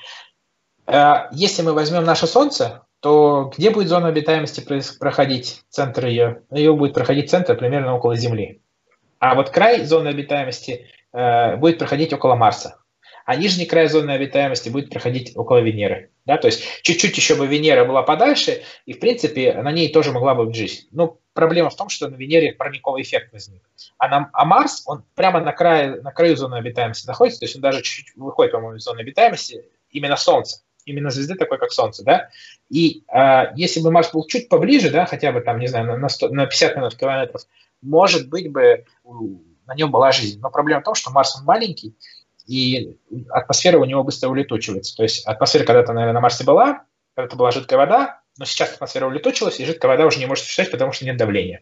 Если 0.87 1.63
мы 1.63 1.73
возьмем 1.75 2.05
наше 2.05 2.27
Солнце, 2.27 2.87
то 3.01 3.53
где 3.57 3.71
будет 3.71 3.89
зона 3.89 4.09
обитаемости 4.09 4.61
проходить, 4.99 5.63
центр 5.69 6.07
ее? 6.07 6.43
Ее 6.51 6.75
будет 6.75 6.95
проходить 6.95 7.31
центр 7.31 7.57
примерно 7.57 7.95
около 7.95 8.17
Земли. 8.17 8.63
А 9.19 9.35
вот 9.35 9.51
край 9.51 9.85
зоны 9.85 10.09
обитаемости 10.09 10.87
Э, 11.19 11.57
будет 11.57 11.81
проходить 11.81 12.13
около 12.13 12.37
Марса, 12.37 12.81
а 13.25 13.35
нижний 13.35 13.67
край 13.67 13.89
зоны 13.89 14.13
обитаемости 14.13 14.69
будет 14.69 14.89
проходить 14.89 15.33
около 15.37 15.59
Венеры. 15.59 16.13
Да? 16.27 16.37
То 16.37 16.47
есть 16.47 16.63
чуть-чуть 16.83 17.17
еще 17.17 17.35
бы 17.35 17.49
Венера 17.49 17.85
была 17.85 18.05
подальше, 18.05 18.63
и, 18.87 18.93
в 18.93 19.01
принципе, 19.01 19.53
на 19.55 19.73
ней 19.73 19.93
тоже 19.93 20.13
могла 20.13 20.37
бы 20.37 20.47
быть 20.47 20.55
жизнь. 20.55 20.87
Но 20.93 21.19
проблема 21.33 21.71
в 21.71 21.77
том, 21.77 21.89
что 21.89 22.09
на 22.09 22.15
Венере 22.15 22.53
парниковый 22.53 23.03
эффект 23.03 23.33
возник. 23.33 23.69
А, 23.99 24.07
на, 24.07 24.31
а 24.33 24.45
Марс, 24.45 24.85
он 24.87 25.03
прямо 25.17 25.41
на, 25.41 25.51
крае, 25.51 26.01
на 26.03 26.13
краю 26.13 26.37
зоны 26.37 26.55
обитаемости 26.55 27.09
находится, 27.09 27.41
то 27.41 27.47
есть 27.47 27.57
он 27.57 27.63
даже 27.63 27.83
чуть-чуть 27.83 28.15
выходит, 28.15 28.53
по-моему, 28.53 28.77
из 28.77 28.85
зоны 28.85 29.01
обитаемости, 29.01 29.65
именно 29.91 30.17
Солнце 30.17 30.63
именно 30.85 31.11
звезды 31.11 31.35
такой, 31.35 31.59
как 31.59 31.71
Солнце, 31.71 32.03
да, 32.03 32.31
и 32.71 33.03
э, 33.13 33.53
если 33.57 33.81
бы 33.81 33.91
Марс 33.91 34.11
был 34.11 34.27
чуть 34.27 34.49
поближе, 34.49 34.91
да, 34.91 35.05
хотя 35.05 35.33
бы 35.33 35.43
там, 35.43 35.59
не 35.59 35.67
знаю, 35.67 35.99
на, 35.99 36.09
100, 36.09 36.31
на 36.31 36.47
50 36.47 36.77
минут 36.77 36.97
километров, 36.97 37.43
может 37.83 38.31
быть 38.31 38.51
бы 38.51 38.87
на 39.69 39.75
нем 39.75 39.91
была 39.93 40.11
жизнь. 40.11 40.41
Но 40.41 40.51
проблема 40.51 40.81
в 40.81 40.85
том, 40.85 40.95
что 40.95 41.11
Марс 41.11 41.37
он 41.37 41.45
маленький, 41.45 41.95
и 42.47 42.97
атмосфера 43.29 43.79
у 43.79 43.85
него 43.85 44.03
быстро 44.03 44.31
улетучивается. 44.31 44.97
То 44.97 45.03
есть 45.05 45.25
атмосфера 45.27 45.65
когда-то, 45.65 45.93
наверное, 45.93 46.15
на 46.15 46.21
Марсе 46.21 46.45
была, 46.45 46.85
когда-то 47.15 47.37
была 47.37 47.51
жидкая 47.51 47.79
вода, 47.79 48.21
но 48.39 48.47
сейчас 48.47 48.73
атмосфера 48.73 49.07
улетучилась, 49.07 49.61
и 49.61 49.65
жидкая 49.65 49.91
вода 49.91 50.07
уже 50.07 50.19
не 50.19 50.27
может 50.27 50.45
существовать, 50.45 50.73
потому 50.73 50.93
что 50.93 51.05
нет 51.05 51.19
давления. 51.19 51.61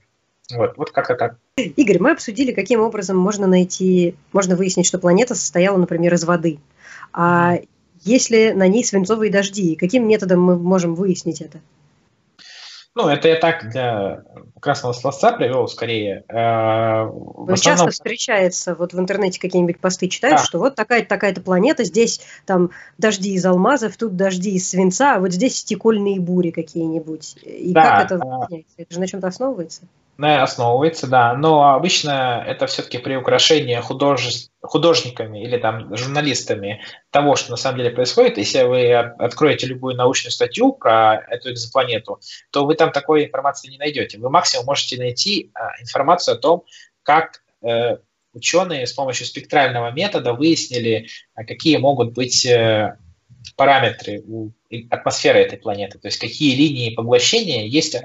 Вот, 0.55 0.77
вот 0.77 0.91
как-то 0.93 1.17
так. 1.17 1.39
Игорь, 1.57 1.99
мы 1.99 2.13
обсудили, 2.13 2.53
каким 2.53 2.81
образом 2.81 3.19
можно 3.19 3.49
найти, 3.49 4.15
можно 4.33 4.55
выяснить, 4.55 4.87
что 4.87 4.99
планета 4.99 5.35
состояла, 5.35 5.77
например, 5.77 6.15
из 6.15 6.25
воды. 6.25 6.61
А 7.13 7.59
если 8.03 8.53
на 8.53 8.69
ней 8.69 8.85
свинцовые 8.85 9.33
дожди, 9.33 9.75
каким 9.75 10.07
методом 10.07 10.41
мы 10.41 10.57
можем 10.57 10.95
выяснить 10.95 11.41
это? 11.41 11.61
Ну, 12.97 13.09
это 13.09 13.29
я 13.29 13.37
так 13.37 13.69
для 13.69 14.25
красного 14.59 14.95
словца 14.95 15.33
привел 15.33 15.69
скорее. 15.69 16.25
Э, 16.29 17.05
в 17.05 17.53
основном... 17.53 17.57
Часто 17.59 17.91
встречается, 17.91 18.75
вот 18.75 18.95
в 18.95 18.99
интернете 18.99 19.39
какие-нибудь 19.39 19.79
посты 19.79 20.09
читают, 20.09 20.39
да. 20.39 20.43
что 20.43 20.59
вот 20.59 20.77
такая-то 20.77 21.07
такая-то 21.07 21.43
планета, 21.43 21.85
здесь 21.85 22.23
там 22.47 22.71
дожди 22.97 23.35
из 23.35 23.45
алмазов, 23.45 23.99
тут 23.99 24.17
дожди 24.17 24.53
из 24.53 24.71
свинца, 24.71 25.17
а 25.17 25.21
вот 25.21 25.33
здесь 25.33 25.59
стекольные 25.59 26.19
бури 26.21 26.51
какие-нибудь. 26.53 27.37
И 27.43 27.75
да. 27.75 27.83
как 27.83 28.05
это 28.07 28.17
выясняется? 28.17 28.75
Это 28.79 28.95
же 28.95 29.01
на 29.01 29.07
чем-то 29.07 29.27
основывается? 29.27 29.83
Основывается, 30.19 31.07
да, 31.07 31.35
но 31.35 31.75
обычно 31.75 32.43
это 32.47 32.67
все-таки 32.67 32.99
приукрашение 32.99 33.81
худож... 33.83 34.49
художниками 34.63 35.43
или 35.43 35.59
там 35.59 35.95
журналистами 35.97 36.83
того, 37.11 37.37
что 37.37 37.51
на 37.51 37.57
самом 37.57 37.79
деле 37.79 37.91
происходит. 37.91 38.39
Если 38.39 38.63
вы 38.63 38.95
откроете 38.95 39.67
любую 39.67 39.95
научную 39.95 40.33
статью 40.33 40.73
про 40.73 41.17
эту 41.29 41.53
экзопланету, 41.53 42.21
то 42.51 42.65
вы 42.65 42.75
там 42.75 42.93
такой 42.93 43.27
информации 43.27 43.71
не 43.71 43.79
найдете. 43.79 44.19
Вы 44.19 44.31
максимум 44.31 44.67
можете 44.67 44.97
найти 44.97 45.51
а, 45.55 45.81
информацию 45.83 46.37
о 46.37 46.39
том, 46.39 46.65
как 47.03 47.43
э, 47.63 47.99
ученые 48.33 48.87
с 48.87 48.93
помощью 48.93 49.27
спектрального 49.27 49.91
метода 49.91 50.33
выяснили, 50.33 51.09
а, 51.35 51.45
какие 51.45 51.77
могут 51.77 52.13
быть 52.13 52.45
э, 52.47 52.97
параметры 53.55 54.23
у 54.27 54.51
атмосферы 54.91 55.41
этой 55.41 55.59
планеты, 55.59 55.99
то 55.99 56.09
есть 56.09 56.19
какие 56.19 56.57
линии 56.57 56.95
поглощения 56.95 57.67
есть 57.67 57.95
э, 57.95 58.01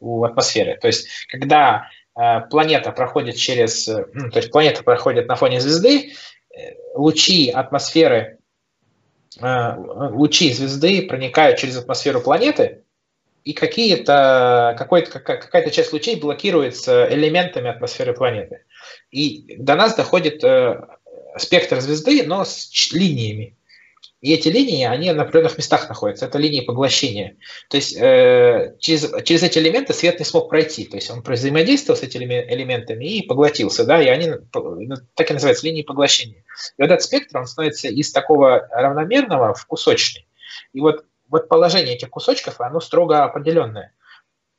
у 0.00 0.24
атмосферы. 0.24 0.78
То 0.80 0.86
есть 0.86 1.08
когда 1.28 1.88
э, 2.18 2.40
планета 2.50 2.92
проходит 2.92 3.36
через, 3.36 3.88
э, 3.88 4.06
ну, 4.12 4.30
то 4.30 4.38
есть 4.38 4.50
планета 4.50 4.82
проходит 4.82 5.28
на 5.28 5.36
фоне 5.36 5.60
звезды, 5.60 6.12
лучи 6.94 7.50
атмосферы, 7.50 8.38
лучи 9.38 10.54
звезды 10.54 11.06
проникают 11.06 11.58
через 11.58 11.76
атмосферу 11.76 12.22
планеты, 12.22 12.82
и 13.44 13.52
какие-то, 13.52 14.74
какая-то, 14.78 15.20
какая-то 15.20 15.70
часть 15.70 15.92
лучей 15.92 16.18
блокируется 16.18 17.06
элементами 17.12 17.68
атмосферы 17.68 18.14
планеты. 18.14 18.64
И 19.10 19.56
до 19.58 19.74
нас 19.74 19.94
доходит 19.94 20.42
спектр 21.38 21.80
звезды, 21.80 22.26
но 22.26 22.46
с 22.46 22.90
линиями. 22.92 23.55
И 24.26 24.32
эти 24.32 24.48
линии, 24.48 24.84
они 24.84 25.12
на 25.12 25.22
определенных 25.22 25.56
местах 25.56 25.88
находятся. 25.88 26.26
Это 26.26 26.36
линии 26.38 26.60
поглощения. 26.60 27.36
То 27.70 27.76
есть 27.76 27.96
э, 27.96 28.74
через, 28.80 29.08
через 29.22 29.44
эти 29.44 29.60
элементы 29.60 29.92
свет 29.92 30.18
не 30.18 30.24
смог 30.24 30.48
пройти. 30.48 30.84
То 30.84 30.96
есть 30.96 31.08
он 31.12 31.22
взаимодействовал 31.22 31.96
с 31.96 32.02
этими 32.02 32.44
элементами 32.52 33.04
и 33.04 33.24
поглотился. 33.24 33.84
Да, 33.84 34.02
и 34.02 34.08
они 34.08 34.32
ну, 34.52 34.96
так 35.14 35.30
и 35.30 35.32
называются 35.32 35.64
линии 35.64 35.82
поглощения. 35.82 36.42
И 36.76 36.82
вот 36.82 36.90
этот 36.90 37.02
спектр, 37.02 37.38
он 37.38 37.46
становится 37.46 37.86
из 37.86 38.10
такого 38.10 38.66
равномерного 38.72 39.54
в 39.54 39.64
кусочный. 39.64 40.26
И 40.72 40.80
вот, 40.80 41.04
вот 41.28 41.46
положение 41.46 41.94
этих 41.94 42.10
кусочков, 42.10 42.60
оно 42.60 42.80
строго 42.80 43.22
определенное 43.22 43.92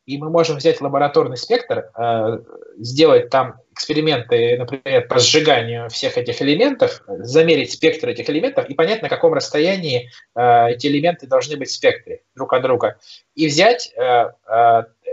и 0.08 0.18
мы 0.18 0.30
можем 0.30 0.56
взять 0.56 0.80
лабораторный 0.80 1.36
спектр, 1.36 1.92
э, 1.94 2.40
сделать 2.78 3.30
там 3.30 3.58
эксперименты, 3.78 4.58
например, 4.58 5.08
по 5.08 5.20
сжиганию 5.20 5.90
всех 5.90 6.18
этих 6.18 6.42
элементов, 6.42 7.02
замерить 7.08 7.74
спектр 7.74 8.10
этих 8.10 8.30
элементов 8.30 8.68
и 8.70 8.74
понять, 8.74 9.02
на 9.02 9.10
каком 9.10 9.34
расстоянии 9.34 10.10
э, 10.36 10.72
эти 10.72 10.88
элементы 10.88 11.28
должны 11.28 11.56
быть 11.58 11.70
в 11.70 11.74
спектре 11.74 12.24
друг 12.36 12.54
от 12.54 12.64
друга. 12.64 13.00
И 13.36 13.48
взять 13.48 13.94
э, 13.96 14.32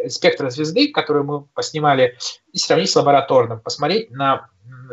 спектр 0.08 0.50
звезды, 0.50 0.90
которую 0.92 1.24
мы 1.24 1.44
поснимали, 1.54 2.16
и 2.52 2.58
сравнить 2.58 2.90
с 2.90 2.96
лабораторным, 2.96 3.60
посмотреть 3.60 4.10
на 4.10 4.48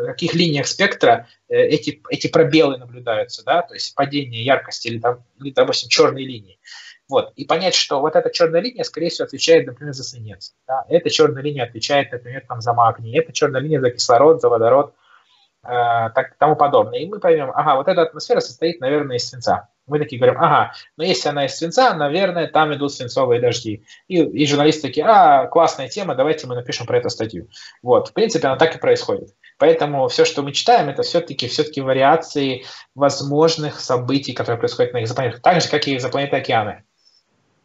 каких 0.05 0.33
линиях 0.33 0.67
спектра 0.67 1.27
э, 1.49 1.55
эти, 1.55 2.01
эти 2.09 2.27
пробелы 2.27 2.77
наблюдаются, 2.77 3.43
да, 3.43 3.61
то 3.61 3.73
есть 3.73 3.95
падение 3.95 4.43
яркости 4.43 4.87
или, 4.87 4.99
там, 4.99 5.23
или 5.39 5.51
допустим, 5.51 5.89
черные 5.89 6.25
линии. 6.25 6.59
Вот. 7.11 7.33
И 7.35 7.43
понять, 7.43 7.75
что 7.75 7.99
вот 7.99 8.15
эта 8.15 8.29
черная 8.29 8.61
линия, 8.61 8.85
скорее 8.85 9.09
всего, 9.09 9.25
отвечает, 9.25 9.67
например, 9.67 9.93
за 9.93 10.05
свинец. 10.05 10.53
Да? 10.65 10.85
Эта 10.87 11.09
черная 11.09 11.43
линия 11.43 11.65
отвечает, 11.65 12.09
например, 12.09 12.45
там, 12.47 12.61
за 12.61 12.71
магний. 12.71 13.19
Эта 13.19 13.33
черная 13.33 13.59
линия 13.59 13.81
за 13.81 13.91
кислород, 13.91 14.39
за 14.39 14.47
водород, 14.47 14.93
э, 15.65 15.67
так, 15.67 16.37
тому 16.39 16.55
подобное. 16.55 16.99
И 16.99 17.07
мы 17.07 17.19
поймем, 17.19 17.51
ага, 17.53 17.75
вот 17.75 17.89
эта 17.89 18.03
атмосфера 18.03 18.39
состоит, 18.39 18.79
наверное, 18.79 19.17
из 19.17 19.27
свинца. 19.27 19.67
Мы 19.87 19.99
такие 19.99 20.21
говорим, 20.21 20.39
ага, 20.41 20.71
но 20.95 21.03
если 21.03 21.27
она 21.27 21.47
из 21.47 21.57
свинца, 21.57 21.93
наверное, 21.95 22.47
там 22.47 22.73
идут 22.73 22.93
свинцовые 22.93 23.41
дожди. 23.41 23.83
И, 24.07 24.23
и 24.23 24.47
журналисты 24.47 24.83
такие, 24.83 25.05
а, 25.05 25.47
классная 25.47 25.89
тема, 25.89 26.15
давайте 26.15 26.47
мы 26.47 26.55
напишем 26.55 26.87
про 26.87 26.97
эту 26.97 27.09
статью. 27.09 27.49
Вот, 27.83 28.07
в 28.07 28.13
принципе, 28.13 28.47
она 28.47 28.55
так 28.55 28.73
и 28.73 28.79
происходит. 28.79 29.35
Поэтому 29.57 30.07
все, 30.07 30.23
что 30.23 30.43
мы 30.43 30.53
читаем, 30.53 30.87
это 30.87 31.01
все-таки 31.01 31.49
все-таки 31.49 31.81
вариации 31.81 32.63
возможных 32.95 33.81
событий, 33.81 34.31
которые 34.31 34.59
происходят 34.59 34.93
на 34.93 35.03
экзопланетах, 35.03 35.41
так 35.41 35.59
же, 35.59 35.67
как 35.67 35.89
и 35.89 35.93
экзопланеты 35.97 36.37
океаны 36.37 36.85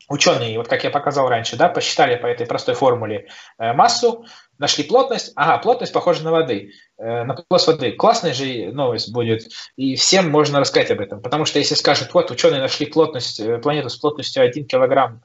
ученые, 0.08 0.58
вот 0.58 0.68
как 0.68 0.84
я 0.84 0.90
показал 0.90 1.28
раньше, 1.28 1.56
да, 1.56 1.68
посчитали 1.68 2.16
по 2.16 2.26
этой 2.26 2.46
простой 2.46 2.75
формуле 2.75 3.28
э, 3.58 3.72
массу, 3.72 4.25
нашли 4.58 4.84
плотность, 4.84 5.32
ага, 5.34 5.58
плотность 5.58 5.92
похожа 5.92 6.22
на 6.22 6.30
воды, 6.30 6.72
э, 6.98 7.25
на 7.25 7.34
плотность 7.34 7.66
воды. 7.66 7.92
Классная 7.92 8.32
же 8.32 8.72
новость 8.72 9.12
будет, 9.12 9.48
и 9.76 9.96
всем 9.96 10.30
можно 10.30 10.60
рассказать 10.60 10.90
об 10.90 11.00
этом, 11.00 11.20
потому 11.20 11.44
что 11.44 11.58
если 11.58 11.75
скажут, 11.75 12.14
вот 12.14 12.30
ученые 12.30 12.60
нашли 12.60 12.86
плотность, 12.86 13.40
э, 13.40 13.58
планету 13.58 13.90
с 13.90 13.96
плотностью 13.96 14.42
1 14.42 14.66
килограмм, 14.66 15.22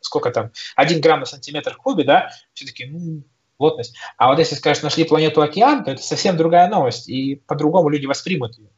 сколько 0.00 0.30
там, 0.30 0.50
1 0.76 1.00
грамм 1.00 1.20
на 1.20 1.26
сантиметр 1.26 1.74
в 1.74 1.78
кубе, 1.78 2.04
да, 2.04 2.30
все-таки, 2.52 2.86
ну, 2.86 3.22
плотность. 3.56 3.96
А 4.16 4.28
вот 4.28 4.38
если 4.38 4.54
скажут, 4.54 4.82
нашли 4.82 5.04
планету 5.04 5.42
океан, 5.42 5.84
то 5.84 5.90
это 5.90 6.02
совсем 6.02 6.36
другая 6.36 6.68
новость, 6.68 7.08
и 7.08 7.36
по-другому 7.46 7.88
люди 7.88 8.06
воспримут 8.06 8.58
ее. 8.58 8.68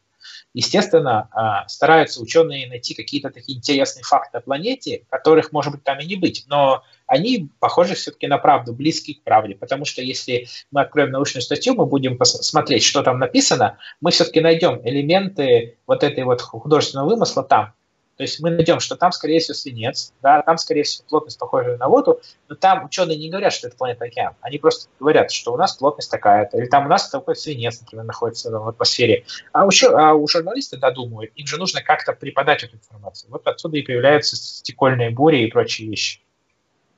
Естественно, 0.54 1.28
а, 1.30 1.68
стараются 1.68 2.22
ученые 2.22 2.68
найти 2.68 2.94
какие-то 2.94 3.30
такие 3.30 3.58
интересные 3.58 4.02
факты 4.02 4.38
о 4.38 4.40
планете, 4.40 5.04
которых, 5.10 5.52
может 5.52 5.72
быть, 5.72 5.84
там 5.84 6.00
и 6.00 6.06
не 6.06 6.16
быть, 6.16 6.44
но 6.48 6.82
они 7.06 7.50
похожи 7.60 7.94
все-таки 7.94 8.26
на 8.26 8.38
правду, 8.38 8.72
близки 8.72 9.14
к 9.14 9.22
правде, 9.22 9.54
потому 9.54 9.84
что 9.84 10.02
если 10.02 10.46
мы 10.70 10.80
откроем 10.80 11.10
научную 11.10 11.42
статью, 11.42 11.74
мы 11.74 11.86
будем 11.86 12.18
смотреть, 12.24 12.82
что 12.82 13.02
там 13.02 13.18
написано, 13.18 13.78
мы 14.00 14.10
все-таки 14.10 14.40
найдем 14.40 14.80
элементы 14.84 15.78
вот 15.86 16.02
этой 16.02 16.24
вот 16.24 16.40
художественного 16.40 17.10
вымысла 17.10 17.44
там, 17.44 17.74
то 18.18 18.24
есть 18.24 18.40
мы 18.40 18.50
найдем, 18.50 18.80
что 18.80 18.96
там, 18.96 19.12
скорее 19.12 19.38
всего, 19.38 19.54
свинец, 19.54 20.12
да, 20.20 20.42
там, 20.42 20.58
скорее 20.58 20.82
всего, 20.82 21.06
плотность 21.08 21.38
похожая 21.38 21.76
на 21.76 21.88
воду, 21.88 22.20
но 22.48 22.56
там 22.56 22.86
ученые 22.86 23.16
не 23.16 23.30
говорят, 23.30 23.52
что 23.52 23.68
это 23.68 23.76
планета 23.76 24.06
океан. 24.06 24.34
Они 24.40 24.58
просто 24.58 24.90
говорят, 24.98 25.30
что 25.30 25.52
у 25.52 25.56
нас 25.56 25.76
плотность 25.76 26.10
такая-то, 26.10 26.58
или 26.58 26.66
там 26.66 26.86
у 26.86 26.88
нас 26.88 27.08
такой 27.10 27.36
свинец, 27.36 27.80
например, 27.80 28.04
находится 28.04 28.50
в 28.50 28.66
атмосфере. 28.66 29.24
А 29.52 29.66
у, 29.66 29.70
а 29.94 30.14
у 30.14 30.26
журналистов 30.26 30.80
додумывают, 30.80 31.30
им 31.36 31.46
же 31.46 31.58
нужно 31.58 31.80
как-то 31.80 32.12
преподать 32.12 32.64
эту 32.64 32.74
информацию. 32.74 33.30
Вот 33.30 33.46
отсюда 33.46 33.76
и 33.76 33.82
появляются 33.82 34.34
стекольные 34.34 35.10
бури 35.10 35.44
и 35.44 35.50
прочие 35.52 35.88
вещи. 35.88 36.20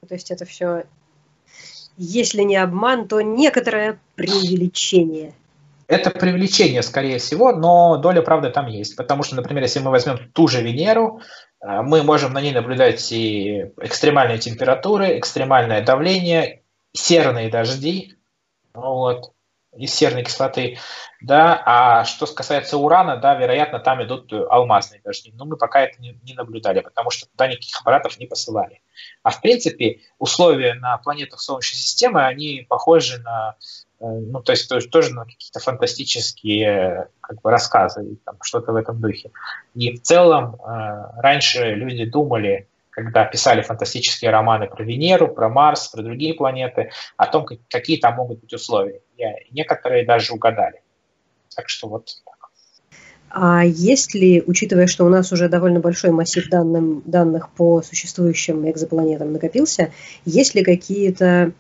То 0.09 0.15
есть 0.15 0.31
это 0.31 0.47
все, 0.47 0.85
если 1.99 2.41
не 2.45 2.57
обман, 2.57 3.09
то 3.09 3.21
некоторое 3.21 4.01
преувеличение 4.15 5.35
это 5.91 6.11
привлечение, 6.11 6.83
скорее 6.83 7.19
всего, 7.19 7.53
но 7.53 7.97
доля 7.97 8.23
правды 8.23 8.51
там 8.51 8.69
есть. 8.69 8.95
Потому 8.95 9.25
что, 9.25 9.35
например, 9.35 9.65
если 9.65 9.81
мы 9.81 9.91
возьмем 9.91 10.31
ту 10.33 10.47
же 10.47 10.63
Венеру, 10.63 11.21
э, 11.61 11.83
мы 11.83 12.05
можем 12.05 12.33
на 12.33 12.41
ней 12.41 12.53
наблюдать 12.53 13.11
и 13.11 13.73
экстремальные 13.81 14.39
температуры, 14.39 15.19
экстремальное 15.19 15.83
давление, 15.83 16.63
серные 16.93 17.51
дожди, 17.51 18.15
вот, 18.73 19.33
из 19.77 19.93
серной 19.93 20.23
кислоты, 20.23 20.79
да, 21.21 21.61
а 21.67 22.05
что 22.05 22.27
касается 22.27 22.77
урана, 22.77 23.17
да, 23.17 23.35
вероятно, 23.35 23.81
там 23.81 24.03
идут 24.05 24.33
алмазные 24.33 25.01
дожди, 25.03 25.33
но 25.35 25.45
мы 25.45 25.57
пока 25.57 25.83
это 25.83 26.01
не, 26.01 26.19
не 26.23 26.35
наблюдали, 26.35 26.81
потому 26.81 27.11
что 27.11 27.27
туда 27.27 27.49
никаких 27.49 27.81
аппаратов 27.81 28.19
не 28.19 28.27
посылали. 28.27 28.81
А 29.25 29.31
в 29.31 29.41
принципе, 29.41 30.01
условия 30.19 30.75
на 30.75 30.99
планетах 30.99 31.41
Солнечной 31.41 31.79
системы, 31.79 32.25
они 32.25 32.65
похожи 32.69 33.19
на 33.19 33.57
ну, 34.01 34.43
то 34.43 34.53
есть 34.53 34.69
тоже, 34.69 34.89
тоже 34.89 35.15
на 35.15 35.25
какие-то 35.25 35.61
фантастические 35.61 37.09
как 37.21 37.41
бы, 37.43 37.51
рассказы, 37.51 38.17
там, 38.25 38.37
что-то 38.43 38.73
в 38.73 38.77
этом 38.77 39.01
духе. 39.01 39.31
И 39.75 39.97
в 39.97 40.03
целом 40.03 40.57
э, 40.57 41.21
раньше 41.21 41.75
люди 41.75 42.07
думали, 42.07 42.67
когда 42.91 43.25
писали 43.25 43.63
фантастические 43.63 44.31
романы 44.31 44.67
про 44.67 44.83
Венеру, 44.85 45.29
про 45.29 45.49
Марс, 45.49 45.89
про 45.89 46.03
другие 46.03 46.35
планеты, 46.35 46.91
о 47.17 47.27
том, 47.27 47.47
какие 47.69 47.99
там 47.99 48.17
могут 48.17 48.41
быть 48.41 48.53
условия. 48.53 49.01
И 49.17 49.25
некоторые 49.53 50.07
даже 50.07 50.33
угадали. 50.33 50.83
Так 51.55 51.69
что 51.69 51.89
вот 51.89 52.07
так. 52.25 52.41
А 53.33 53.65
ли, 53.65 54.43
учитывая, 54.45 54.89
что 54.89 55.05
у 55.05 55.09
нас 55.09 55.31
уже 55.31 55.49
довольно 55.49 55.79
большой 55.79 56.11
массив 56.11 56.49
данным, 56.49 57.03
данных 57.07 57.51
по 57.51 57.81
существующим 57.81 58.69
экзопланетам 58.69 59.33
накопился, 59.33 59.93
есть 60.25 60.57
ли 60.57 60.65
какие-то 60.65 61.53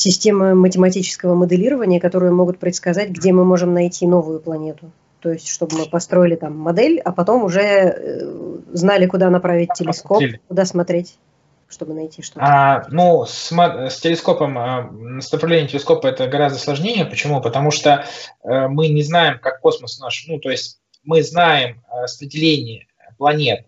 системы 0.00 0.54
математического 0.54 1.34
моделирования, 1.34 2.00
которые 2.00 2.32
могут 2.32 2.58
предсказать, 2.58 3.10
где 3.10 3.32
мы 3.32 3.44
можем 3.44 3.74
найти 3.74 4.06
новую 4.06 4.40
планету. 4.40 4.90
То 5.20 5.30
есть, 5.30 5.48
чтобы 5.48 5.76
мы 5.76 5.86
построили 5.86 6.34
там 6.34 6.56
модель, 6.56 6.98
а 7.00 7.12
потом 7.12 7.44
уже 7.44 7.60
э, 7.60 8.58
знали, 8.72 9.06
куда 9.06 9.28
направить 9.28 9.70
телескоп, 9.74 10.22
куда 10.48 10.64
смотреть, 10.64 11.18
чтобы 11.68 11.92
найти 11.92 12.22
что-то. 12.22 12.40
А, 12.42 12.86
ну, 12.88 13.26
с, 13.26 13.52
с 13.52 14.00
телескопом, 14.00 14.58
э, 14.58 15.20
с 15.20 15.30
направлением 15.30 15.68
телескопа 15.68 16.06
это 16.06 16.26
гораздо 16.26 16.58
сложнее. 16.58 17.04
Почему? 17.04 17.42
Потому 17.42 17.70
что 17.70 18.06
э, 18.42 18.68
мы 18.68 18.88
не 18.88 19.02
знаем, 19.02 19.38
как 19.38 19.60
космос 19.60 20.00
наш, 20.00 20.26
ну, 20.26 20.38
то 20.38 20.50
есть 20.50 20.80
мы 21.04 21.22
знаем 21.22 21.82
распределение 21.90 22.86
планет 23.18 23.66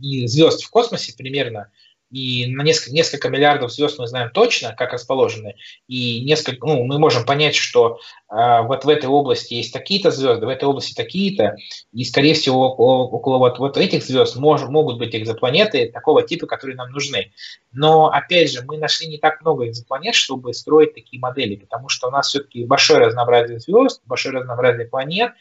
и 0.00 0.26
звезд 0.26 0.62
в 0.62 0.70
космосе 0.70 1.14
примерно, 1.16 1.70
и 2.10 2.46
на 2.46 2.62
несколько, 2.62 2.92
несколько 2.92 3.28
миллиардов 3.28 3.72
звезд 3.72 3.98
мы 3.98 4.06
знаем 4.06 4.30
точно, 4.30 4.74
как 4.74 4.92
расположены, 4.92 5.56
и 5.86 6.24
несколько, 6.24 6.66
ну, 6.66 6.84
мы 6.84 6.98
можем 6.98 7.24
понять, 7.24 7.54
что 7.54 7.98
э, 8.30 8.62
вот 8.62 8.84
в 8.84 8.88
этой 8.88 9.06
области 9.06 9.54
есть 9.54 9.72
такие-то 9.72 10.10
звезды, 10.10 10.46
в 10.46 10.48
этой 10.48 10.64
области 10.64 10.94
такие-то, 10.94 11.56
и, 11.92 12.04
скорее 12.04 12.34
всего, 12.34 12.72
около, 12.72 13.04
около 13.04 13.38
вот, 13.38 13.58
вот 13.58 13.76
этих 13.76 14.02
звезд 14.02 14.36
мож, 14.36 14.62
могут 14.62 14.98
быть 14.98 15.14
экзопланеты 15.14 15.90
такого 15.90 16.22
типа, 16.22 16.46
которые 16.46 16.76
нам 16.76 16.90
нужны. 16.90 17.32
Но, 17.72 18.08
опять 18.08 18.50
же, 18.50 18.62
мы 18.62 18.78
нашли 18.78 19.06
не 19.06 19.18
так 19.18 19.40
много 19.42 19.68
экзопланет, 19.68 20.14
чтобы 20.14 20.54
строить 20.54 20.94
такие 20.94 21.20
модели, 21.20 21.56
потому 21.56 21.88
что 21.88 22.08
у 22.08 22.10
нас 22.10 22.28
все-таки 22.28 22.64
большое 22.64 23.00
разнообразие 23.00 23.60
звезд, 23.60 24.02
большое 24.06 24.38
разнообразие 24.38 24.86
планет, 24.86 25.32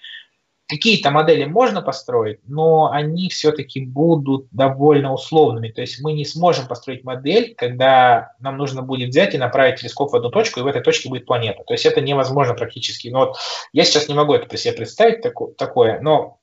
Какие-то 0.68 1.12
модели 1.12 1.46
можно 1.46 1.82
построить, 1.82 2.40
но 2.46 2.92
они 2.92 3.30
все-таки 3.30 3.86
будут 3.86 4.48
довольно 4.52 5.14
условными. 5.14 5.70
То 5.70 5.80
есть 5.80 6.02
мы 6.02 6.12
не 6.12 6.26
сможем 6.26 6.68
построить 6.68 7.06
модель, 7.06 7.56
когда 7.56 8.34
нам 8.40 8.58
нужно 8.58 8.82
будет 8.82 9.10
взять 9.10 9.34
и 9.34 9.38
направить 9.38 9.80
телескоп 9.80 10.12
в 10.12 10.16
одну 10.16 10.30
точку, 10.30 10.60
и 10.60 10.64
в 10.64 10.68
этой 10.68 10.82
точке 10.82 11.08
будет 11.08 11.26
планета. 11.26 11.64
То 11.64 11.74
есть 11.74 11.86
это 11.86 12.02
невозможно 12.02 12.54
практически. 12.54 13.08
Но 13.08 13.20
вот 13.20 13.38
я 13.72 13.86
сейчас 13.86 14.10
не 14.10 14.14
могу 14.14 14.34
это 14.34 14.46
при 14.46 14.58
себе 14.58 14.74
представить 14.74 15.22
такое, 15.58 16.02
но 16.02 16.40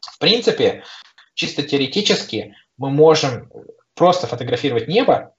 в 0.00 0.18
принципе, 0.18 0.84
чисто 1.34 1.62
теоретически 1.62 2.54
мы 2.76 2.90
можем 2.90 3.50
просто 3.94 4.26
фотографировать 4.26 4.86
небо, 4.86 5.34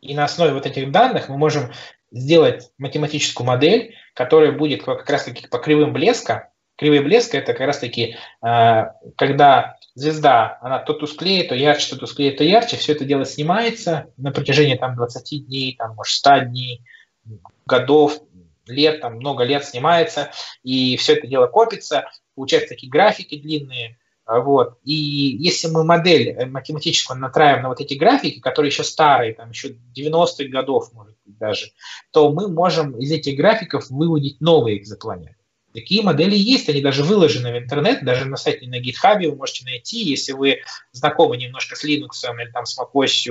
и 0.00 0.14
на 0.14 0.24
основе 0.24 0.52
вот 0.52 0.66
этих 0.66 0.92
данных 0.92 1.28
мы 1.28 1.38
можем 1.38 1.72
сделать 2.10 2.70
математическую 2.78 3.46
модель, 3.46 3.94
которая 4.14 4.52
будет 4.52 4.82
как 4.82 5.08
раз-таки 5.08 5.46
по 5.46 5.58
кривым 5.58 5.92
блеска 5.92 6.52
Кривые 6.78 7.02
блеска– 7.02 7.36
это 7.38 7.54
как 7.54 7.66
раз-таки, 7.66 8.16
э, 8.40 8.84
когда 9.16 9.76
звезда, 9.96 10.58
она 10.62 10.78
то 10.78 10.94
тусклее, 10.94 11.42
то 11.42 11.56
ярче, 11.56 11.90
то 11.90 11.96
тусклее, 11.98 12.30
то 12.30 12.44
ярче, 12.44 12.76
все 12.76 12.92
это 12.92 13.04
дело 13.04 13.24
снимается 13.24 14.12
на 14.16 14.30
протяжении 14.30 14.76
там, 14.76 14.94
20 14.94 15.46
дней, 15.46 15.74
там, 15.76 15.96
может, 15.96 16.14
100 16.14 16.38
дней, 16.44 16.84
годов, 17.66 18.20
лет, 18.66 19.00
там, 19.00 19.16
много 19.16 19.42
лет 19.42 19.64
снимается, 19.64 20.30
и 20.62 20.96
все 20.98 21.14
это 21.14 21.26
дело 21.26 21.48
копится, 21.48 22.08
получаются 22.36 22.68
такие 22.68 22.90
графики 22.90 23.36
длинные, 23.36 23.98
вот. 24.24 24.78
И 24.84 24.92
если 24.92 25.66
мы 25.68 25.84
модель 25.84 26.28
э, 26.28 26.46
математическую 26.46 27.18
натравим 27.18 27.62
на 27.62 27.70
вот 27.70 27.80
эти 27.80 27.94
графики, 27.94 28.38
которые 28.40 28.70
еще 28.70 28.84
старые, 28.84 29.34
там 29.34 29.50
еще 29.50 29.76
90-х 29.96 30.44
годов, 30.50 30.92
может 30.92 31.16
быть, 31.24 31.38
даже, 31.38 31.72
то 32.12 32.30
мы 32.30 32.46
можем 32.46 32.96
из 32.98 33.10
этих 33.10 33.36
графиков 33.36 33.90
выводить 33.90 34.40
новые 34.40 34.78
экзопланеты. 34.78 35.37
Такие 35.78 36.02
модели 36.02 36.34
есть, 36.34 36.68
они 36.68 36.80
даже 36.80 37.04
выложены 37.04 37.52
в 37.52 37.56
интернет, 37.56 38.04
даже 38.04 38.24
на 38.24 38.36
сайте 38.36 38.66
на 38.66 38.80
GitHub 38.80 39.24
вы 39.30 39.36
можете 39.36 39.64
найти, 39.64 40.02
если 40.02 40.32
вы 40.32 40.62
знакомы 40.90 41.36
немножко 41.36 41.76
с 41.76 41.84
Linux 41.84 42.24
или 42.24 42.50
там 42.50 42.66
с 42.66 42.76
macOS, 42.76 43.30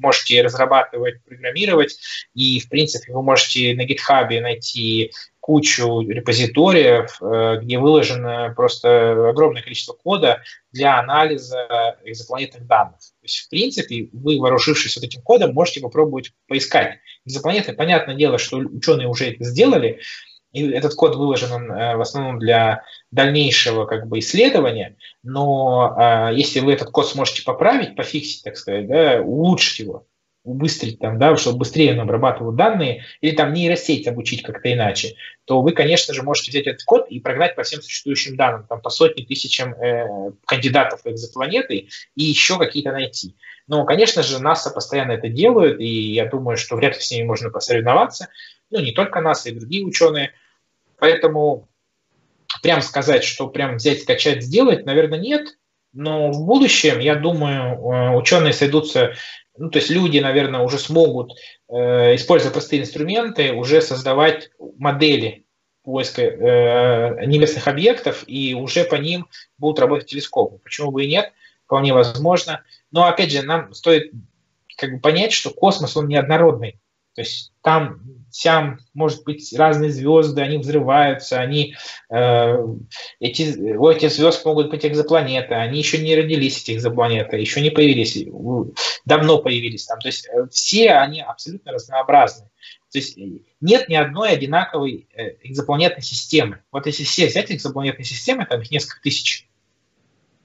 можете 0.00 0.40
разрабатывать, 0.40 1.22
программировать, 1.24 1.98
и, 2.34 2.60
в 2.60 2.70
принципе, 2.70 3.12
вы 3.12 3.22
можете 3.22 3.74
на 3.74 3.84
GitHub 3.84 4.40
найти 4.40 5.12
кучу 5.38 6.00
репозиториев, 6.00 7.20
э, 7.20 7.58
где 7.60 7.78
выложено 7.78 8.54
просто 8.56 9.28
огромное 9.30 9.60
количество 9.60 9.92
кода 9.92 10.40
для 10.70 10.98
анализа 10.98 11.98
экзопланетных 12.04 12.66
данных. 12.66 13.00
То 13.00 13.24
есть, 13.24 13.38
в 13.38 13.48
принципе, 13.50 14.08
вы, 14.12 14.38
вооружившись 14.38 14.96
вот 14.96 15.04
этим 15.04 15.20
кодом, 15.20 15.52
можете 15.52 15.80
попробовать 15.80 16.32
поискать 16.48 17.00
экзопланеты. 17.26 17.72
Понятное 17.74 18.14
дело, 18.14 18.38
что 18.38 18.58
ученые 18.58 19.08
уже 19.08 19.32
это 19.32 19.44
сделали, 19.44 20.00
и 20.52 20.70
этот 20.70 20.94
код 20.94 21.16
выложен 21.16 21.70
э, 21.70 21.96
в 21.96 22.00
основном 22.00 22.38
для 22.38 22.84
дальнейшего 23.10 23.86
как 23.86 24.06
бы 24.06 24.18
исследования, 24.18 24.96
но 25.22 25.96
э, 25.98 26.34
если 26.34 26.60
вы 26.60 26.72
этот 26.72 26.90
код 26.90 27.08
сможете 27.08 27.42
поправить, 27.42 27.96
пофиксить, 27.96 28.44
так 28.44 28.56
сказать, 28.56 28.86
да, 28.86 29.20
улучшить 29.22 29.80
его, 29.80 30.06
убыстрить 30.44 30.98
там, 30.98 31.18
да, 31.18 31.36
чтобы 31.36 31.58
быстрее 31.58 31.92
он 31.92 32.00
обрабатывал 32.00 32.52
данные, 32.52 33.04
или 33.20 33.34
там 33.34 33.52
нейросеть 33.52 34.08
обучить 34.08 34.42
как-то 34.42 34.72
иначе, 34.72 35.14
то 35.44 35.62
вы, 35.62 35.72
конечно 35.72 36.12
же, 36.14 36.22
можете 36.22 36.50
взять 36.50 36.66
этот 36.66 36.82
код 36.84 37.06
и 37.08 37.20
прогнать 37.20 37.54
по 37.54 37.62
всем 37.62 37.80
существующим 37.80 38.36
данным, 38.36 38.66
там 38.66 38.80
по 38.80 38.90
сотни 38.90 39.22
тысячам 39.22 39.74
э, 39.74 40.32
кандидатов 40.44 41.00
экзопланеты 41.04 41.88
и 42.16 42.24
еще 42.24 42.58
какие-то 42.58 42.92
найти. 42.92 43.36
Но, 43.68 43.84
конечно 43.84 44.22
же, 44.22 44.42
НАСА 44.42 44.70
постоянно 44.70 45.12
это 45.12 45.28
делают, 45.28 45.80
и 45.80 46.12
я 46.12 46.26
думаю, 46.26 46.56
что 46.56 46.76
вряд 46.76 46.96
ли 46.96 47.00
с 47.00 47.10
ними 47.10 47.24
можно 47.24 47.50
посоревноваться. 47.50 48.28
Ну, 48.72 48.80
не 48.80 48.92
только 48.92 49.20
НАСА, 49.20 49.50
и 49.50 49.54
другие 49.54 49.84
ученые. 49.84 50.32
Поэтому 50.98 51.68
прям 52.62 52.82
сказать, 52.82 53.24
что 53.24 53.48
прям 53.48 53.76
взять, 53.76 54.02
скачать, 54.02 54.42
сделать, 54.42 54.84
наверное, 54.84 55.18
нет. 55.18 55.58
Но 55.92 56.32
в 56.32 56.44
будущем, 56.46 56.98
я 57.00 57.14
думаю, 57.16 57.74
э, 57.74 58.16
ученые 58.16 58.52
сойдутся 58.52 59.14
ну, 59.56 59.68
то 59.68 59.78
есть 59.78 59.90
люди, 59.90 60.18
наверное, 60.18 60.60
уже 60.60 60.78
смогут, 60.78 61.32
э, 61.68 62.14
используя 62.14 62.50
простые 62.50 62.82
инструменты, 62.82 63.52
уже 63.52 63.82
создавать 63.82 64.50
модели 64.58 65.44
поиска 65.82 66.22
э, 66.22 67.26
небесных 67.26 67.68
объектов, 67.68 68.24
и 68.26 68.54
уже 68.54 68.84
по 68.84 68.94
ним 68.94 69.28
будут 69.58 69.80
работать 69.80 70.08
телескопы. 70.08 70.58
Почему 70.58 70.90
бы 70.90 71.04
и 71.04 71.08
нет? 71.08 71.32
Вполне 71.66 71.92
возможно. 71.92 72.62
Но, 72.90 73.06
опять 73.06 73.30
же, 73.30 73.42
нам 73.42 73.74
стоит 73.74 74.12
как 74.76 74.94
бы 74.94 75.00
понять, 75.00 75.32
что 75.32 75.50
космос, 75.50 75.96
он 75.96 76.08
неоднородный. 76.08 76.80
То 77.14 77.20
есть 77.20 77.52
там, 77.62 78.00
там 78.42 78.78
может 78.94 79.24
быть 79.24 79.52
разные 79.56 79.90
звезды, 79.90 80.40
они 80.40 80.58
взрываются, 80.58 81.40
они, 81.40 81.74
э, 82.10 82.56
эти, 83.20 83.76
у 83.76 83.88
этих 83.88 84.10
звезд 84.10 84.44
могут 84.44 84.70
быть 84.70 84.84
экзопланеты, 84.84 85.54
они 85.54 85.78
еще 85.78 85.98
не 85.98 86.14
родились, 86.14 86.62
эти 86.62 86.76
экзопланеты, 86.76 87.36
еще 87.36 87.60
не 87.60 87.70
появились, 87.70 88.16
давно 89.04 89.38
появились 89.38 89.86
там. 89.86 90.00
То 90.00 90.08
есть 90.08 90.26
э, 90.28 90.46
все 90.50 90.92
они 90.92 91.20
абсолютно 91.20 91.72
разнообразны. 91.72 92.48
То 92.90 92.98
есть 92.98 93.18
э, 93.18 93.40
нет 93.60 93.88
ни 93.88 93.94
одной 93.94 94.30
одинаковой 94.30 95.08
э, 95.14 95.36
экзопланетной 95.42 96.02
системы. 96.02 96.60
Вот 96.70 96.86
если 96.86 97.04
все 97.04 97.26
взять 97.26 97.50
экзопланетные 97.50 98.04
системы, 98.04 98.46
там 98.46 98.60
их 98.60 98.70
несколько 98.70 99.00
тысяч, 99.02 99.48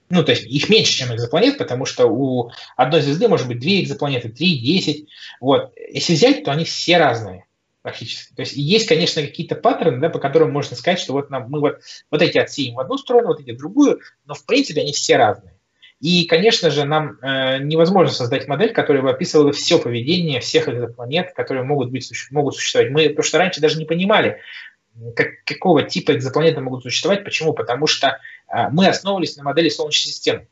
ну, 0.10 0.24
то 0.24 0.32
есть 0.32 0.46
их 0.46 0.70
меньше, 0.70 0.94
чем 0.94 1.14
экзопланет, 1.14 1.58
потому 1.58 1.86
что 1.86 2.08
у 2.08 2.52
одной 2.78 3.02
звезды 3.02 3.28
может 3.28 3.48
быть 3.48 3.60
две 3.60 3.82
экзопланеты, 3.82 4.30
три, 4.30 4.58
десять. 4.58 5.08
Вот. 5.42 5.74
Если 5.92 6.14
взять, 6.14 6.46
то 6.46 6.52
они 6.52 6.64
все 6.64 6.98
разные 6.98 7.47
практически. 7.88 8.34
То 8.36 8.42
есть 8.42 8.54
есть, 8.58 8.86
конечно, 8.86 9.22
какие-то 9.22 9.56
паттерны, 9.56 10.02
да, 10.02 10.10
по 10.10 10.20
которым 10.20 10.52
можно 10.52 10.76
сказать, 10.76 11.00
что 11.00 11.14
вот 11.14 11.30
нам, 11.30 11.50
мы 11.50 11.62
вот, 11.62 11.80
вот 12.12 12.22
эти 12.22 12.38
отсеем 12.38 12.76
в 12.76 12.80
одну 12.82 12.98
сторону, 12.98 13.30
вот 13.30 13.40
эти 13.40 13.52
в 13.52 13.58
другую, 13.58 14.02
но 14.26 14.34
в 14.34 14.46
принципе 14.46 14.82
они 14.82 14.92
все 14.92 15.16
разные. 15.16 15.54
И, 16.02 16.26
конечно 16.26 16.70
же, 16.70 16.84
нам 16.84 17.18
э, 17.22 17.60
невозможно 17.60 18.14
создать 18.14 18.48
модель, 18.48 18.74
которая 18.74 19.02
бы 19.02 19.10
описывала 19.10 19.54
все 19.54 19.80
поведение 19.80 20.42
всех 20.42 20.68
экзопланет, 20.68 21.34
которые 21.34 21.64
могут, 21.64 21.90
быть, 21.90 22.12
могут 22.30 22.56
существовать. 22.56 22.92
Мы, 22.92 23.08
потому 23.10 23.24
что 23.24 23.38
раньше 23.38 23.62
даже 23.62 23.80
не 23.80 23.86
понимали, 23.86 24.42
как, 25.16 25.44
какого 25.46 25.84
типа 25.84 26.12
экзопланеты 26.12 26.60
могут 26.60 26.84
существовать. 26.84 27.24
Почему? 27.24 27.54
Потому 27.54 27.88
что 27.88 28.20
э, 28.50 28.70
мы 28.70 28.88
основывались 28.88 29.38
на 29.38 29.44
модели 29.44 29.70
Солнечной 29.70 30.12
системы. 30.12 30.48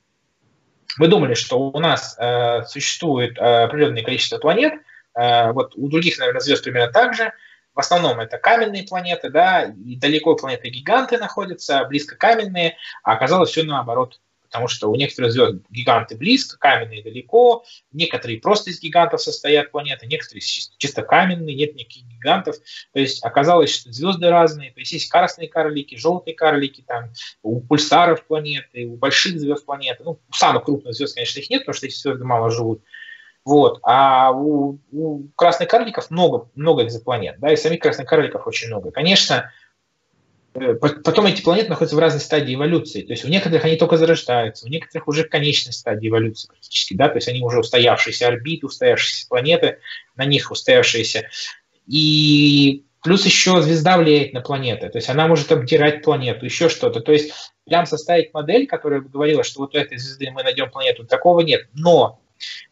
Мы 0.98 1.10
думали, 1.10 1.34
что 1.34 1.60
у 1.60 1.80
нас 1.80 2.16
э, 2.18 2.64
существует 2.64 3.38
э, 3.38 3.42
определенное 3.42 4.04
количество 4.04 4.38
планет, 4.38 4.74
вот 5.16 5.74
у 5.76 5.88
других, 5.88 6.18
наверное, 6.20 6.42
звезд 6.42 6.64
примерно 6.64 6.92
так 6.92 7.14
же. 7.14 7.32
В 7.74 7.80
основном 7.80 8.20
это 8.20 8.38
каменные 8.38 8.84
планеты, 8.84 9.30
да, 9.30 9.64
и 9.64 9.98
далеко 9.98 10.36
планеты-гиганты 10.36 11.18
находятся, 11.18 11.84
близко 11.86 12.16
каменные, 12.16 12.78
а 13.04 13.14
оказалось 13.14 13.50
все 13.50 13.64
наоборот 13.64 14.20
потому 14.56 14.70
что 14.70 14.90
у 14.90 14.96
некоторых 14.96 15.34
звезд 15.34 15.56
гиганты 15.70 16.16
близко, 16.16 16.58
каменные 16.58 17.04
далеко, 17.04 17.66
некоторые 17.92 18.40
просто 18.40 18.70
из 18.70 18.80
гигантов 18.80 19.22
состоят 19.22 19.70
планеты, 19.70 20.08
некоторые 20.08 20.42
чисто 20.42 21.02
каменные, 21.02 21.54
нет 21.54 21.76
никаких 21.76 22.06
гигантов. 22.06 22.56
То 22.94 23.02
есть 23.02 23.22
оказалось, 23.22 23.76
что 23.76 23.92
звезды 23.92 24.30
разные, 24.30 24.72
то 24.72 24.80
есть 24.80 24.94
есть 24.94 25.10
красные 25.10 25.50
карлики, 25.50 25.96
желтые 25.96 26.36
карлики, 26.36 26.86
там, 26.88 27.12
у 27.44 27.60
пульсаров 27.60 28.26
планеты, 28.26 28.86
у 28.86 28.96
больших 28.96 29.38
звезд 29.42 29.66
планеты, 29.66 30.06
ну, 30.06 30.22
самых 30.32 30.64
крупных 30.64 30.94
звезд, 30.94 31.16
конечно, 31.16 31.42
их 31.42 31.50
нет, 31.50 31.64
потому 31.64 31.76
что 31.76 31.88
эти 31.88 31.96
звезды 31.96 32.24
мало 32.24 32.50
живут. 32.50 32.82
Вот. 33.46 33.80
А 33.84 34.32
у, 34.32 34.80
у 34.92 35.24
красных 35.36 35.70
карликов 35.70 36.10
много, 36.10 36.50
много 36.56 36.84
экзопланет, 36.84 37.40
да, 37.40 37.54
и 37.54 37.56
самих 37.56 37.80
красных 37.80 38.08
карликов 38.08 38.48
очень 38.48 38.68
много. 38.68 38.92
Конечно, 38.92 39.52
Э, 40.56 40.74
потом 40.76 41.26
эти 41.26 41.42
планеты 41.42 41.70
находятся 41.70 41.96
в 41.96 42.00
разной 42.00 42.22
стадии 42.22 42.56
эволюции. 42.56 43.02
То 43.02 43.14
есть 43.14 43.26
у 43.26 43.28
некоторых 43.28 43.66
они 43.66 43.76
только 43.76 43.98
зарождаются, 43.98 44.66
у 44.66 44.70
некоторых 44.70 45.08
уже 45.08 45.26
в 45.26 45.30
конечной 45.30 45.74
стадии 45.74 46.08
эволюции 46.08 46.48
практически, 46.48 46.94
да, 46.94 47.10
то 47.10 47.16
есть 47.16 47.28
они 47.28 47.42
уже 47.42 47.60
устоявшиеся 47.60 48.28
орбиты, 48.28 48.66
устоявшиеся 48.66 49.28
планеты, 49.28 49.80
на 50.16 50.26
них 50.26 50.50
устоявшиеся. 50.52 51.30
И 51.88 52.86
плюс 53.04 53.26
еще 53.26 53.62
звезда 53.62 53.98
влияет 53.98 54.34
на 54.34 54.42
планеты, 54.42 54.90
то 54.90 54.98
есть 54.98 55.10
она 55.10 55.28
может 55.28 55.52
обдирать 55.52 56.04
планету, 56.04 56.46
еще 56.46 56.70
что-то. 56.70 57.02
То 57.02 57.12
есть 57.12 57.34
прям 57.66 57.86
составить 57.86 58.34
модель, 58.34 58.66
которая 58.66 59.02
бы 59.02 59.10
говорила, 59.10 59.44
что 59.44 59.60
вот 59.60 59.76
у 59.76 59.78
этой 59.78 59.98
звезды 59.98 60.32
мы 60.32 60.44
найдем 60.44 60.72
планету, 60.72 61.06
такого 61.06 61.42
нет. 61.42 61.68
Но 61.74 62.20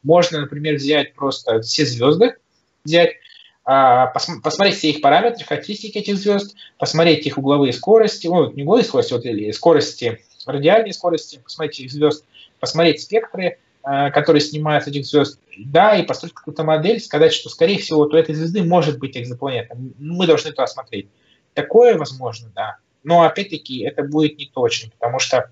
можно, 0.02 0.42
например, 0.42 0.76
взять 0.76 1.14
просто 1.14 1.62
все 1.62 1.86
звезды, 1.86 2.36
взять, 2.84 3.16
а, 3.64 4.08
посмотреть 4.08 4.78
все 4.78 4.90
их 4.92 5.02
параметры, 5.02 5.46
характеристики 5.46 5.98
этих 5.98 6.18
звезд, 6.18 6.56
посмотреть 6.78 7.26
их 7.26 7.38
угловые 7.38 7.74
скорости, 7.74 8.28
ну, 8.28 8.52
не 8.52 8.64
угловые 8.64 8.86
скорости, 8.86 9.14
вот, 9.14 9.26
или 9.26 9.52
скорости, 9.52 10.24
радиальные 10.46 10.94
скорости, 10.94 11.40
посмотреть 11.44 11.80
их 11.80 11.92
звезд, 11.92 12.26
посмотреть 12.60 13.02
спектры, 13.02 13.58
а, 13.86 14.12
которые 14.12 14.42
снимают 14.42 14.88
этих 14.88 15.06
звезд, 15.06 15.40
да, 15.58 15.96
и 15.98 16.04
построить 16.04 16.34
какую-то 16.34 16.64
модель, 16.64 17.02
сказать, 17.02 17.34
что, 17.34 17.50
скорее 17.50 17.80
всего, 17.80 18.00
вот 18.00 18.14
у 18.14 18.18
этой 18.18 18.34
звезды 18.34 18.64
может 18.64 18.98
быть 18.98 19.18
экзопланета. 19.18 19.76
Мы 19.98 20.26
должны 20.26 20.50
это 20.50 20.64
осмотреть. 20.64 21.10
Такое 21.54 21.98
возможно, 21.98 22.50
да. 22.56 22.78
Но, 23.04 23.24
опять-таки, 23.24 23.84
это 23.84 24.04
будет 24.04 24.38
не 24.38 24.46
точно, 24.46 24.92
потому 24.92 25.20
что, 25.20 25.52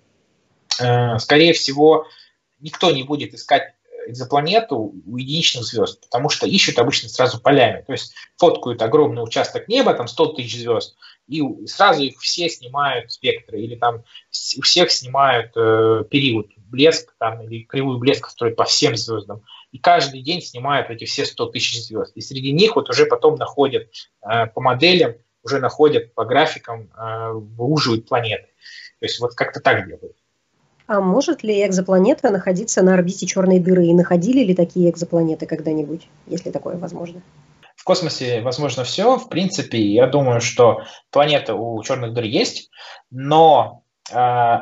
э, 0.79 1.17
скорее 1.19 1.51
всего, 1.51 2.07
никто 2.61 2.91
не 2.91 3.03
будет 3.03 3.33
искать 3.33 3.73
экзопланету 4.07 4.93
у 5.05 5.17
единичных 5.17 5.63
звезд, 5.63 6.01
потому 6.01 6.29
что 6.29 6.47
ищут 6.47 6.79
обычно 6.79 7.09
сразу 7.09 7.39
полями. 7.39 7.83
То 7.85 7.93
есть 7.93 8.13
фоткают 8.37 8.81
огромный 8.81 9.23
участок 9.23 9.67
неба, 9.67 9.93
там 9.93 10.07
100 10.07 10.25
тысяч 10.33 10.59
звезд, 10.59 10.95
и 11.27 11.41
сразу 11.67 12.03
их 12.03 12.19
все 12.19 12.49
снимают 12.49 13.11
спектры, 13.11 13.61
или 13.61 13.75
там 13.75 14.03
у 14.57 14.61
всех 14.61 14.91
снимают 14.91 15.51
э, 15.55 16.03
период 16.09 16.47
блеск, 16.57 17.13
там, 17.19 17.41
или 17.43 17.63
кривую 17.63 17.99
блеска 17.99 18.29
строят 18.29 18.55
по 18.55 18.65
всем 18.65 18.95
звездам. 18.95 19.43
И 19.71 19.77
каждый 19.77 20.21
день 20.21 20.41
снимают 20.41 20.89
эти 20.89 21.05
все 21.05 21.25
100 21.25 21.45
тысяч 21.47 21.81
звезд. 21.83 22.11
И 22.15 22.21
среди 22.21 22.51
них 22.51 22.75
вот 22.75 22.89
уже 22.89 23.05
потом 23.05 23.35
находят 23.35 23.89
э, 24.21 24.47
по 24.47 24.61
моделям, 24.61 25.15
уже 25.43 25.59
находят 25.59 26.13
по 26.13 26.25
графикам, 26.25 26.91
э, 26.95 27.31
выуживают 27.31 28.07
планеты. 28.07 28.47
То 28.99 29.05
есть 29.05 29.19
вот 29.19 29.33
как-то 29.33 29.59
так 29.59 29.87
делают. 29.87 30.15
А 30.91 30.99
может 30.99 31.41
ли 31.41 31.65
экзопланета 31.65 32.31
находиться 32.31 32.83
на 32.83 32.95
орбите 32.95 33.25
черной 33.25 33.59
дыры? 33.59 33.85
И 33.85 33.93
находили 33.93 34.43
ли 34.43 34.53
такие 34.53 34.89
экзопланеты 34.89 35.45
когда-нибудь, 35.45 36.09
если 36.27 36.51
такое 36.51 36.75
возможно? 36.75 37.21
В 37.77 37.85
космосе 37.85 38.41
возможно 38.41 38.83
все. 38.83 39.15
В 39.15 39.29
принципе, 39.29 39.79
я 39.79 40.05
думаю, 40.07 40.41
что 40.41 40.81
планеты 41.09 41.53
у 41.53 41.81
черных 41.81 42.13
дыр 42.13 42.25
есть, 42.25 42.69
но 43.09 43.83
э, 44.11 44.57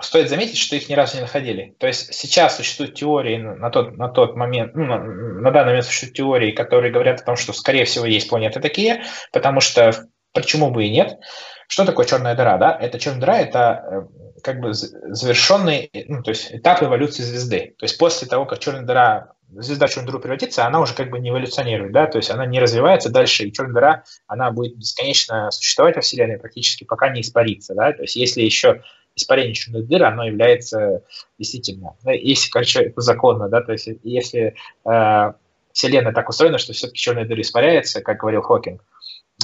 стоит 0.00 0.28
заметить, 0.28 0.58
что 0.58 0.74
их 0.74 0.88
ни 0.88 0.94
разу 0.94 1.18
не 1.18 1.22
находили. 1.22 1.76
То 1.78 1.86
есть 1.86 2.14
сейчас 2.14 2.56
существуют 2.56 2.96
теории 2.96 3.36
на 3.36 3.70
тот, 3.70 3.96
на 3.96 4.08
тот 4.08 4.34
момент, 4.34 4.74
ну, 4.74 4.86
на, 4.86 4.98
на 4.98 5.52
данный 5.52 5.68
момент 5.68 5.86
существуют 5.86 6.16
теории, 6.16 6.50
которые 6.50 6.92
говорят 6.92 7.20
о 7.20 7.24
том, 7.24 7.36
что, 7.36 7.52
скорее 7.52 7.84
всего, 7.84 8.06
есть 8.06 8.28
планеты 8.28 8.58
такие, 8.58 9.04
потому 9.32 9.60
что 9.60 9.92
почему 10.32 10.72
бы 10.72 10.84
и 10.84 10.90
нет. 10.90 11.20
Что 11.68 11.84
такое 11.84 12.06
черная 12.06 12.34
дыра? 12.34 12.58
Да? 12.58 12.76
Это 12.76 12.98
черная 12.98 13.20
дыра– 13.20 13.38
это 13.40 13.84
э, 13.84 14.29
как 14.42 14.60
бы 14.60 14.72
завершенный 14.72 15.90
ну, 16.08 16.22
то 16.22 16.30
есть 16.30 16.52
этап 16.52 16.82
эволюции 16.82 17.22
звезды. 17.22 17.74
То 17.78 17.84
есть 17.84 17.98
после 17.98 18.28
того, 18.28 18.46
как 18.46 18.58
черная 18.58 18.82
дыра, 18.82 19.32
звезда 19.52 19.86
в 19.86 19.90
черную 19.90 20.06
дыру 20.06 20.20
превратится, 20.20 20.66
она 20.66 20.80
уже 20.80 20.94
как 20.94 21.10
бы 21.10 21.18
не 21.18 21.30
эволюционирует, 21.30 21.92
да? 21.92 22.06
то 22.06 22.18
есть 22.18 22.30
она 22.30 22.46
не 22.46 22.60
развивается 22.60 23.10
дальше, 23.10 23.44
и 23.44 23.52
черная 23.52 23.74
дыра, 23.74 24.04
она 24.26 24.50
будет 24.50 24.76
бесконечно 24.76 25.50
существовать 25.50 25.96
во 25.96 26.02
Вселенной 26.02 26.38
практически, 26.38 26.84
пока 26.84 27.08
не 27.10 27.20
испарится. 27.20 27.74
Да? 27.74 27.92
То 27.92 28.02
есть 28.02 28.16
если 28.16 28.42
еще 28.42 28.82
испарение 29.14 29.54
черной 29.54 29.82
дыры, 29.82 30.06
оно 30.06 30.24
является 30.24 31.02
действительно, 31.38 31.96
если, 32.04 32.50
короче, 32.50 32.82
это 32.84 33.00
законно, 33.00 33.48
да, 33.48 33.60
то 33.60 33.72
есть 33.72 33.88
если 34.02 34.54
э, 34.84 35.32
Вселенная 35.72 36.12
так 36.12 36.28
устроена, 36.28 36.58
что 36.58 36.72
все-таки 36.72 36.98
черная 36.98 37.24
дыра 37.24 37.40
испаряется, 37.40 38.02
как 38.02 38.18
говорил 38.18 38.42
Хокинг, 38.42 38.84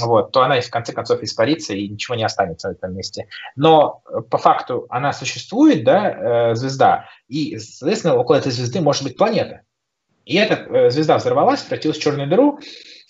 вот, 0.01 0.33
то 0.33 0.43
она 0.43 0.61
в 0.61 0.71
конце 0.71 0.93
концов 0.93 1.23
испарится 1.23 1.73
и 1.73 1.89
ничего 1.89 2.15
не 2.17 2.25
останется 2.25 2.69
на 2.69 2.73
этом 2.73 2.95
месте. 2.95 3.29
Но 3.55 4.03
э, 4.09 4.21
по 4.23 4.39
факту 4.39 4.87
она 4.91 5.13
существует, 5.13 5.85
да, 5.85 6.51
э, 6.51 6.55
звезда, 6.55 7.09
и, 7.29 7.59
соответственно, 7.59 8.17
около 8.17 8.37
этой 8.37 8.53
звезды 8.53 8.81
может 8.81 9.03
быть 9.03 9.17
планета. 9.17 9.63
И 10.25 10.37
эта 10.37 10.55
э, 10.55 10.91
звезда 10.91 11.17
взорвалась, 11.17 11.63
превратилась 11.63 11.99
в 11.99 12.03
черную 12.03 12.29
дыру, 12.29 12.59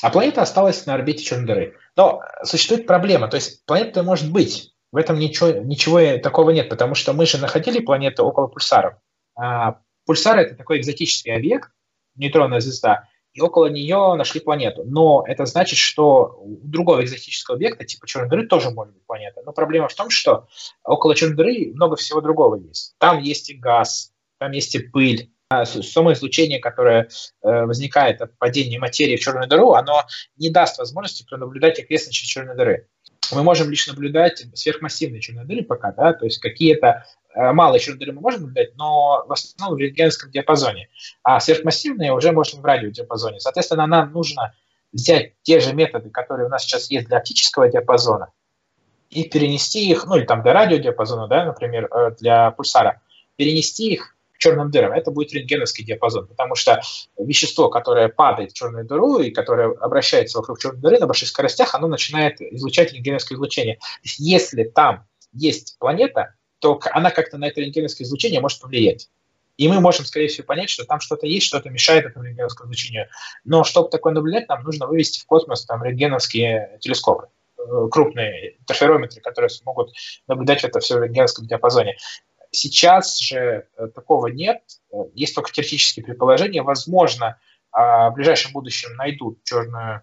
а 0.03 0.11
планета 0.11 0.43
осталась 0.43 0.87
на 0.87 0.95
орбите 0.95 1.25
черной 1.25 1.47
дыры. 1.47 1.77
Но 1.97 2.23
существует 2.45 2.87
проблема, 2.87 3.29
то 3.29 3.37
есть 3.37 3.65
планета 3.67 4.03
может 4.03 4.31
быть, 4.31 4.73
в 4.93 4.97
этом 4.97 5.19
ничего, 5.19 5.51
ничего 5.51 6.19
такого 6.19 6.51
нет, 6.51 6.69
потому 6.69 6.95
что 6.95 7.13
мы 7.13 7.27
же 7.27 7.39
находили 7.39 7.81
планеты 7.81 8.23
около 8.23 8.47
пульсаров. 8.47 8.95
А 9.35 9.81
пульсар– 10.07 10.39
это 10.39 10.55
такой 10.55 10.79
экзотический 10.79 11.35
объект, 11.35 11.71
нейтронная 12.15 12.61
звезда, 12.61 13.09
и 13.37 13.41
около 13.43 13.67
нее 13.67 14.15
нашли 14.17 14.41
планету. 14.41 14.83
Но 14.85 15.23
это 15.27 15.45
значит, 15.45 15.79
что 15.79 16.39
у 16.41 16.57
другого 16.67 17.05
экзотического 17.05 17.57
объекта, 17.57 17.85
типа 17.85 18.07
черной 18.07 18.31
дыры, 18.31 18.47
тоже 18.47 18.71
может 18.71 18.95
быть 18.95 19.05
планета. 19.05 19.43
Но 19.45 19.53
проблема 19.53 19.89
в 19.89 19.95
том, 19.95 20.09
что 20.09 20.49
около 20.83 21.15
черной 21.15 21.37
дыры 21.37 21.73
много 21.75 21.97
всего 21.97 22.23
другого 22.23 22.57
есть. 22.57 22.95
Там 22.99 23.21
есть 23.21 23.51
и 23.51 23.55
газ, 23.55 24.13
там 24.39 24.53
есть 24.53 24.75
и 24.75 24.79
пыль, 24.79 25.31
а 25.51 25.67
само 25.67 26.15
излучение, 26.15 26.59
которое 26.59 27.09
э, 27.43 27.65
возникает 27.67 28.23
от 28.23 28.37
падения 28.39 28.79
материи 28.79 29.17
в 29.17 29.21
черную 29.21 29.49
дыру, 29.49 29.75
оно 29.75 30.05
не 30.37 30.49
даст 30.49 30.79
возможности 30.79 31.27
пронаблюдать 31.29 31.79
окрестности 31.79 32.25
черной 32.25 32.57
дыры. 32.57 32.89
Мы 33.33 33.43
можем 33.43 33.71
лишь 33.71 33.87
наблюдать 33.87 34.45
сверхмассивные 34.55 35.21
черные 35.21 35.47
дыры 35.47 35.63
пока, 35.63 35.93
да, 35.93 36.13
то 36.13 36.25
есть 36.25 36.39
какие-то 36.39 37.05
э, 37.35 37.53
малые 37.53 37.81
черные 37.81 38.01
дыры 38.01 38.13
мы 38.13 38.21
можем 38.21 38.43
наблюдать, 38.43 38.77
но 38.77 39.25
в 39.27 39.33
основном 39.33 39.77
в 39.77 39.81
рентгеновском 39.81 40.31
диапазоне, 40.31 40.89
а 41.23 41.41
сверхмассивные 41.41 42.13
уже 42.13 42.33
можем 42.33 42.61
в 42.61 42.65
радиодиапазоне. 42.65 43.41
Соответственно, 43.41 43.87
нам 43.87 44.13
нужно 44.13 44.55
взять 44.93 45.35
те 45.43 45.61
же 45.61 45.75
методы, 45.75 46.11
которые 46.11 46.47
у 46.47 46.51
нас 46.51 46.63
сейчас 46.65 46.91
есть 46.91 47.07
для 47.09 47.19
оптического 47.19 47.69
диапазона, 47.69 48.31
и 49.11 49.25
перенести 49.25 49.89
их, 49.89 50.07
ну 50.07 50.17
или 50.17 50.25
там 50.25 50.43
для 50.43 50.53
радиодиапазона, 50.53 51.29
да, 51.29 51.45
например, 51.45 51.89
э, 51.93 52.13
для 52.19 52.51
пульсара, 52.51 53.01
перенести 53.37 53.93
их 53.93 54.16
черным 54.47 54.71
дырам, 54.71 54.93
это 54.93 55.11
будет 55.11 55.33
рентгеновский 55.33 55.85
диапазон, 55.85 56.27
потому 56.27 56.55
что 56.55 56.81
вещество, 57.19 57.69
которое 57.69 58.09
падает 58.09 58.53
в 58.53 58.55
черную 58.55 58.85
дыру 58.85 59.19
и 59.19 59.31
которое 59.31 59.73
обращается 59.73 60.39
вокруг 60.39 60.59
черной 60.61 60.81
дыры 60.81 60.99
на 60.99 61.07
больших 61.07 61.29
скоростях, 61.29 61.75
оно 61.75 61.89
начинает 61.89 62.41
излучать 62.41 62.93
рентгеновское 62.93 63.37
излучение. 63.37 63.79
Если 64.03 64.65
там 64.65 65.07
есть 65.33 65.77
планета, 65.79 66.35
то 66.61 66.81
она 66.93 67.11
как-то 67.11 67.39
на 67.39 67.49
это 67.49 67.61
рентгеновское 67.61 68.07
излучение 68.07 68.41
может 68.41 68.61
повлиять. 68.61 69.09
И 69.57 69.69
мы 69.69 69.81
можем, 69.81 70.05
скорее 70.05 70.29
всего, 70.29 70.47
понять, 70.47 70.69
что 70.69 70.85
там 70.85 71.01
что-то 71.01 71.27
есть, 71.27 71.47
что-то 71.47 71.71
мешает 71.71 72.05
этому 72.05 72.25
рентгеновскому 72.27 72.69
излучению. 72.69 73.09
Но 73.45 73.65
чтобы 73.65 73.89
такое 73.89 74.13
наблюдать, 74.13 74.49
нам 74.49 74.63
нужно 74.63 74.87
вывести 74.87 75.21
в 75.21 75.27
космос 75.27 75.65
там 75.65 75.83
рентгеновские 75.83 76.79
телескопы 76.81 77.29
э, 77.59 77.89
крупные 77.91 78.59
интерферометры, 78.59 79.21
которые 79.23 79.49
смогут 79.49 79.93
наблюдать 80.29 80.63
это 80.65 80.81
все 80.81 80.99
в 80.99 81.03
рентгеновском 81.03 81.47
диапазоне. 81.47 81.97
Сейчас 82.51 83.19
же 83.19 83.69
э, 83.77 83.89
такого 83.95 84.29
нет, 84.29 84.63
э, 84.93 84.97
есть 85.15 85.35
только 85.35 85.53
теоретические 85.53 86.05
предположения. 86.05 86.63
Возможно, 86.63 87.39
а, 87.77 88.11
в 88.11 88.15
ближайшем 88.15 88.53
будущем 88.53 88.97
найдут 88.97 89.45
черную 89.45 90.03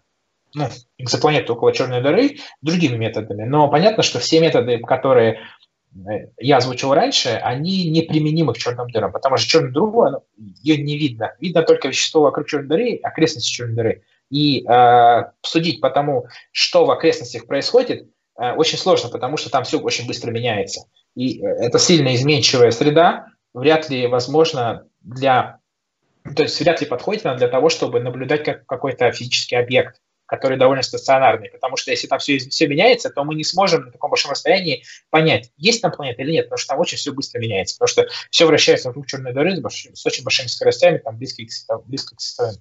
ну, 0.53 0.67
экзопланету 0.99 1.53
около 1.53 1.73
черной 1.73 2.03
дыры 2.03 2.38
другими 2.62 2.97
методами. 2.97 3.45
Но 3.45 3.67
понятно, 3.67 4.03
что 4.03 4.19
все 4.19 4.39
методы, 4.39 4.77
которые 4.77 5.39
э, 5.95 6.27
я 6.38 6.58
озвучил 6.58 6.93
раньше, 6.93 7.29
они 7.29 7.89
неприменимы 7.89 8.53
к 8.53 8.58
черным 8.58 8.91
дырам, 8.91 9.12
потому 9.12 9.38
что 9.38 9.49
черную 9.49 9.73
дыру 9.73 10.23
ее 10.38 10.77
не 10.84 10.97
видно. 10.99 11.34
Видно 11.39 11.63
только 11.63 11.88
вещество 11.88 12.21
вокруг 12.21 12.47
черной 12.47 12.67
дыры, 12.67 12.99
окрестности 13.01 13.51
черной 13.51 13.75
дыры. 13.75 14.03
И 14.29 14.63
э, 14.67 15.32
судить 15.41 15.82
по 15.82 15.89
тому, 15.89 16.27
что 16.51 16.86
в 16.86 16.91
окрестностях 16.91 17.47
происходит, 17.47 18.08
э, 18.38 18.51
очень 18.53 18.77
сложно, 18.77 19.10
потому 19.10 19.38
что 19.38 19.49
там 19.49 19.63
все 19.63 19.79
очень 19.79 20.06
быстро 20.06 20.29
меняется. 20.29 20.82
И 21.15 21.41
э, 21.41 21.47
это 21.47 21.80
сильно 21.80 22.15
изменчивая 22.15 22.71
среда, 22.71 23.28
вряд 23.54 23.89
ли 23.89 24.08
возможно 24.08 24.88
для... 25.02 25.60
То 26.36 26.43
есть 26.43 26.60
вряд 26.60 26.82
ли 26.82 26.88
подходит 26.88 27.26
она 27.26 27.36
для 27.36 27.47
того, 27.47 27.69
чтобы 27.69 27.99
наблюдать 27.99 28.43
как 28.43 28.65
какой-то 28.65 29.12
физический 29.12 29.56
объект, 29.56 29.99
который 30.26 30.58
довольно 30.58 30.82
стационарный. 30.82 31.49
Потому 31.49 31.76
что 31.76 31.91
если 31.91 32.08
там 32.08 32.19
все, 32.19 32.38
все 32.38 32.67
меняется, 32.67 33.10
то 33.10 33.23
мы 33.23 33.36
не 33.36 33.43
сможем 33.43 33.86
на 33.86 33.91
таком 33.91 34.10
большом 34.10 34.32
расстоянии 34.32 34.84
понять, 35.10 35.52
есть 35.58 35.82
там 35.82 35.91
планета 35.91 36.21
или 36.21 36.32
нет, 36.32 36.45
потому 36.45 36.58
что 36.58 36.69
там 36.69 36.80
очень 36.80 36.97
все 36.97 37.12
быстро 37.12 37.39
меняется. 37.39 37.76
Потому 37.76 37.88
что 37.88 38.08
все 38.32 38.45
вращается 38.45 38.88
вокруг 38.88 39.08
черной 39.08 39.34
дыры 39.34 39.56
с, 39.56 40.06
очень 40.06 40.23
большими 40.23 40.47
скоростями, 40.47 40.97
там 40.97 41.17
близко 41.17 41.43
к, 41.43 41.86
близко 41.86 42.15
к 42.15 42.21
световым. 42.21 42.56